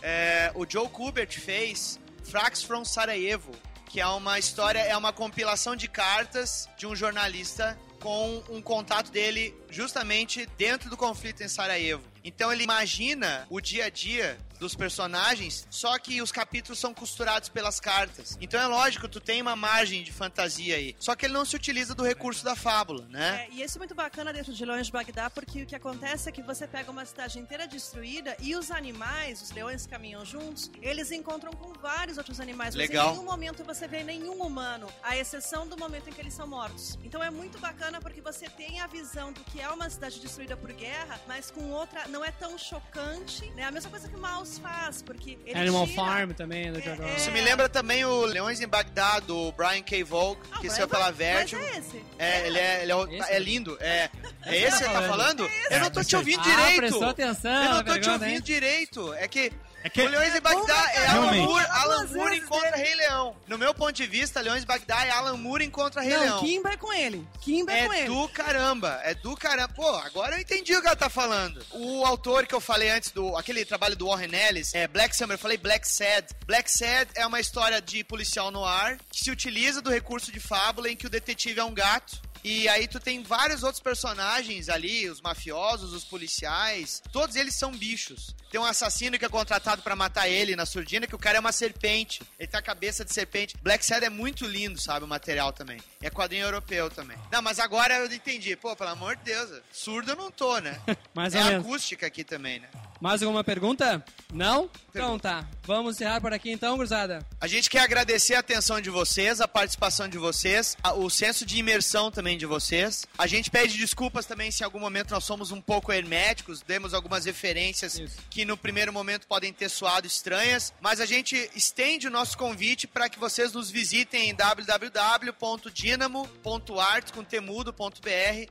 [0.01, 3.51] É, o Joe Kubert fez Frax from Sarajevo,
[3.89, 9.11] que é uma história, é uma compilação de cartas de um jornalista com um contato
[9.11, 12.03] dele justamente dentro do conflito em Sarajevo.
[12.23, 17.49] Então ele imagina o dia a dia dos personagens, só que os capítulos são costurados
[17.49, 18.37] pelas cartas.
[18.39, 20.95] Então é lógico, tu tem uma margem de fantasia aí.
[20.99, 23.47] Só que ele não se utiliza do recurso da fábula, né?
[23.47, 26.29] É, e isso é muito bacana dentro de Leões de Bagdá, porque o que acontece
[26.29, 30.23] é que você pega uma cidade inteira destruída e os animais, os leões que caminham
[30.23, 32.75] juntos, eles encontram com vários outros animais.
[32.75, 33.07] Mas Legal.
[33.07, 36.45] em nenhum momento você vê nenhum humano, à exceção do momento em que eles são
[36.45, 36.99] mortos.
[37.03, 40.55] Então é muito bacana porque você tem a visão do que é uma cidade destruída
[40.55, 43.63] por guerra, mas com outra, não é tão chocante, né?
[43.63, 44.19] A mesma coisa que o
[44.51, 46.01] Mouse faz, porque ele Animal tira...
[46.01, 47.15] Farm também, do É, é.
[47.15, 50.03] Isso me lembra também o Leões em Bagdá, do Brian K.
[50.03, 51.61] Vogue, Ah, que mas saiu pela mas Vertigo.
[51.61, 52.03] é esse.
[52.17, 53.31] É, ele é, ele é, o- Esse?
[53.31, 53.77] é lindo.
[53.79, 54.09] É,
[54.45, 55.49] é esse que você tá falando.
[55.69, 56.77] Eu não tô te ouvindo Ah, direito.
[56.77, 59.13] prestou atenção Eu não tô te pergunta, ouvindo direito.
[59.13, 59.51] É que
[59.83, 61.31] É que o Leões em Bagdá é Alan.
[61.33, 63.35] Moore, Alan Moore encontra Rei Leão.
[63.47, 66.39] No meu ponto de vista, Leões em Bagdá é Alan Moore encontra Rei Não, Leão.
[66.39, 67.27] Kimba é com ele.
[67.41, 68.07] Kimba é, com É ele.
[68.07, 69.73] do caramba, é do caramba.
[69.73, 71.65] Pô, agora eu entendi o que ela tá falando.
[71.71, 75.35] O autor que eu falei antes do aquele trabalho do Warren Ellis, é Black Summer,
[75.35, 76.27] eu falei Black Sad.
[76.45, 80.39] Black Sad é uma história de policial no ar que se utiliza do recurso de
[80.39, 82.21] fábula em que o detetive é um gato.
[82.43, 87.71] E aí tu tem vários outros personagens ali, os mafiosos, os policiais, todos eles são
[87.71, 88.35] bichos.
[88.51, 91.39] Tem um assassino que é contratado pra matar ele na surdina, que o cara é
[91.39, 92.21] uma serpente.
[92.37, 93.55] Ele tem a cabeça de serpente.
[93.61, 95.79] Black Sad é muito lindo, sabe, o material também.
[96.01, 97.17] É quadrinho europeu também.
[97.31, 98.55] Não, mas agora eu entendi.
[98.55, 100.79] Pô, pelo amor de Deus, surdo eu não tô, né?
[101.15, 102.67] Mais é acústica aqui também, né?
[102.99, 104.03] Mais alguma pergunta?
[104.31, 104.69] Não?
[104.89, 105.47] Então tá.
[105.63, 107.25] Vamos encerrar por aqui então, cruzada.
[107.39, 111.43] A gente quer agradecer a atenção de vocês, a participação de vocês, a- o senso
[111.45, 113.07] de imersão também de vocês.
[113.17, 116.93] A gente pede desculpas também se em algum momento nós somos um pouco herméticos, demos
[116.93, 118.17] algumas referências Isso.
[118.29, 122.87] que no primeiro momento podem ter soado estranhas, mas a gente estende o nosso convite
[122.87, 127.23] para que vocês nos visitem em www.dinamo.art com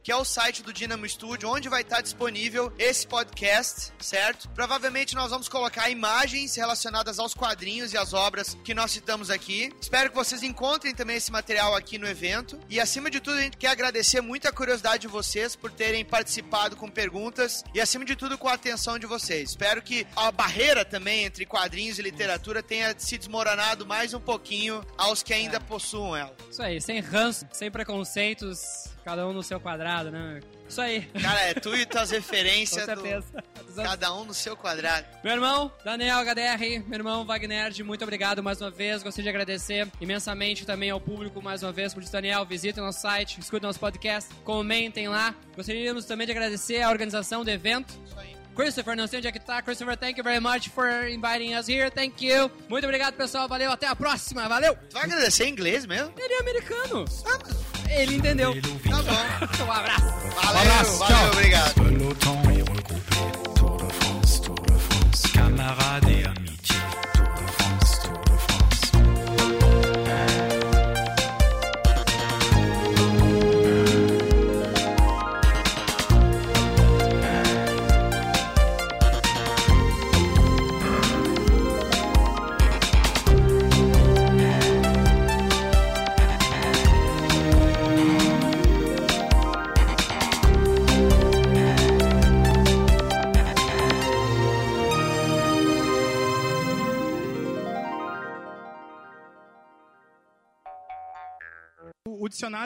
[0.03, 4.49] que é o site do Dinamo Studio, onde vai estar disponível esse podcast, certo?
[4.51, 9.73] Provavelmente nós vamos colocar imagens relacionadas aos quadrinhos e às obras que nós citamos aqui.
[9.81, 12.59] Espero que vocês encontrem também esse material aqui no evento.
[12.69, 16.05] E acima de tudo, a gente quer agradecer muito a curiosidade de vocês por terem
[16.05, 19.51] participado com perguntas e acima de tudo com a atenção de vocês.
[19.51, 24.85] Espero que a barreira também entre quadrinhos e literatura tenha se desmoronado mais um pouquinho
[24.97, 26.35] aos que ainda possuam ela.
[26.51, 30.41] Isso aí, sem ranço, sem preconceitos, cada um no seu quadrado, né?
[30.69, 31.03] Isso aí.
[31.21, 33.45] Cara, é tu e tuas Com referências do certeza.
[33.77, 35.05] cada um no seu quadrado.
[35.25, 39.03] Meu irmão, Daniel HDR, meu irmão Wagner, muito obrigado mais uma vez.
[39.03, 42.47] Gostaria de agradecer imensamente também ao público mais uma vez por isso, Daniel.
[42.47, 45.35] Visitem nosso site, escutem nosso podcast, comentem lá.
[45.57, 47.93] Gostaríamos também de agradecer a organização do evento.
[48.61, 49.63] Christopher, não sei onde é que tá.
[49.63, 51.91] Christopher, thank you very much for inviting us here.
[51.91, 52.51] Thank you.
[52.69, 53.49] Muito obrigado, pessoal.
[53.49, 54.47] Valeu, até a próxima.
[54.51, 54.77] Valeu.
[54.91, 56.13] Tu vai agradecer em inglês mesmo?
[56.19, 57.07] Ele é americano.
[57.89, 58.55] Ele entendeu.
[58.55, 59.41] Tá bom.
[59.65, 60.05] Um abraço.
[60.35, 61.31] Valeu, abraço, valeu, tchau.
[61.33, 61.83] obrigado.
[62.05, 62.51] L'OTAN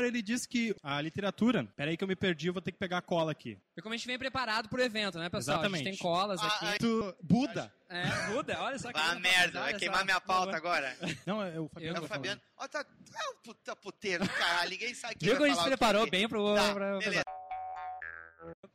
[0.04, 1.64] O, o dicionário ele diz que a literatura.
[1.76, 3.58] Peraí que eu me perdi, eu vou ter que pegar a cola aqui.
[3.76, 5.56] E como a gente vem preparado pro evento, né, pessoal?
[5.58, 5.84] A Exatamente.
[5.84, 6.78] gente tem colas Ah, aqui.
[6.78, 7.72] Tu, Buda.
[7.88, 10.04] É, muda, olha só que Ah, merda, vai queimar só.
[10.04, 10.96] minha pauta agora.
[11.26, 11.96] Não, é o Eu Fabiano.
[11.96, 12.40] É o tá Fabiano.
[12.56, 14.70] Ó, tá, é um puta puteiro, caralho.
[14.70, 16.10] Ninguém sabe quem Viu que vai a gente se o preparou quê.
[16.10, 16.54] bem pro...
[16.54, 17.22] Tá, pra- beleza.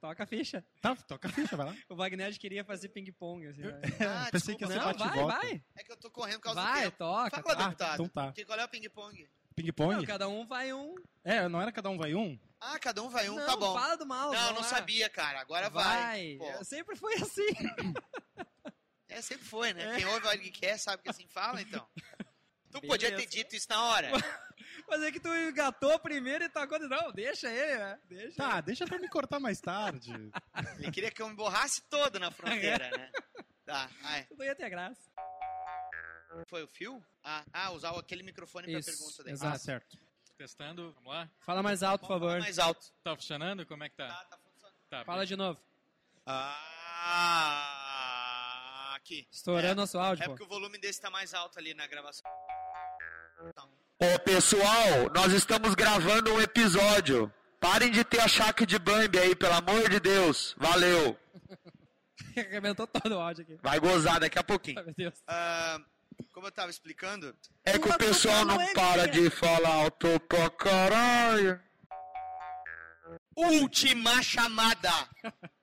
[0.01, 0.63] Toca a ficha.
[0.81, 1.75] Tá, toca a ficha, vai lá.
[1.89, 3.61] O Wagner queria fazer ping-pong, assim.
[3.61, 3.71] vai.
[4.07, 4.97] Ah, Pensei que ia desculpa.
[4.97, 5.61] ser Não, vai, vai.
[5.75, 6.97] É que eu tô correndo por causa do Vai, tempo.
[6.97, 7.29] toca.
[7.29, 7.55] Fala, toca.
[7.65, 7.93] deputado.
[7.93, 8.31] então tá.
[8.31, 9.27] Que, qual é o ping-pong?
[9.59, 9.95] Ping-pong?
[9.97, 10.95] Não, cada um vai um.
[11.23, 12.39] É, não era cada um vai um?
[12.61, 13.73] Ah, cada um vai um, não, tá bom.
[13.73, 14.31] fala do mal.
[14.31, 14.67] Não, não lá.
[14.67, 15.39] sabia, cara.
[15.41, 16.37] Agora vai.
[16.37, 16.37] Vai.
[16.37, 17.47] Pô, Sempre foi assim.
[19.09, 19.95] é, sempre foi, né?
[19.97, 21.85] Quem ouve hora que quer sabe que assim fala, então.
[22.71, 22.87] Tu Beleza.
[22.87, 24.11] podia ter dito isso na hora.
[24.87, 26.77] Mas é que tu engatou primeiro e tacou.
[26.77, 27.99] Não, deixa ele, né?
[28.07, 28.61] Deixa Tá, ele.
[28.61, 30.11] deixa pra me cortar mais tarde.
[30.77, 33.11] Ele queria que eu me borrasse todo na fronteira, né?
[33.65, 34.23] Tá, ai.
[34.25, 35.01] Tu não ia ter graça.
[36.47, 37.03] Foi o fio?
[37.23, 39.33] Ah, ah usar aquele microfone pra Isso, pergunta daí.
[39.33, 39.55] exato.
[39.55, 39.97] Ah, certo.
[40.37, 41.29] Testando, vamos lá.
[41.41, 42.39] Fala mais alto, por Fala favor.
[42.39, 42.85] mais alto.
[43.03, 43.65] Tá funcionando?
[43.65, 44.07] Como é que tá?
[44.07, 44.75] Tá, tá funcionando.
[44.89, 45.59] Tá, Fala de novo.
[47.61, 49.27] Ah, aqui.
[49.31, 50.31] Estourando É, nosso áudio, É pô.
[50.31, 52.29] porque o volume desse tá mais alto ali na gravação.
[54.01, 57.33] Ô pessoal, nós estamos gravando um episódio.
[57.59, 60.55] Parem de ter a chaque de Bambi aí, pelo amor de Deus.
[60.57, 61.17] Valeu.
[62.37, 63.57] Arrebentou todo o áudio aqui.
[63.61, 64.79] Vai gozar daqui a pouquinho.
[64.79, 65.21] Ai, meu Deus.
[65.27, 65.79] Ah,
[66.33, 71.61] como eu tava explicando, É que o pessoal não para de falar alto pra caralho.
[73.35, 74.89] última chamada.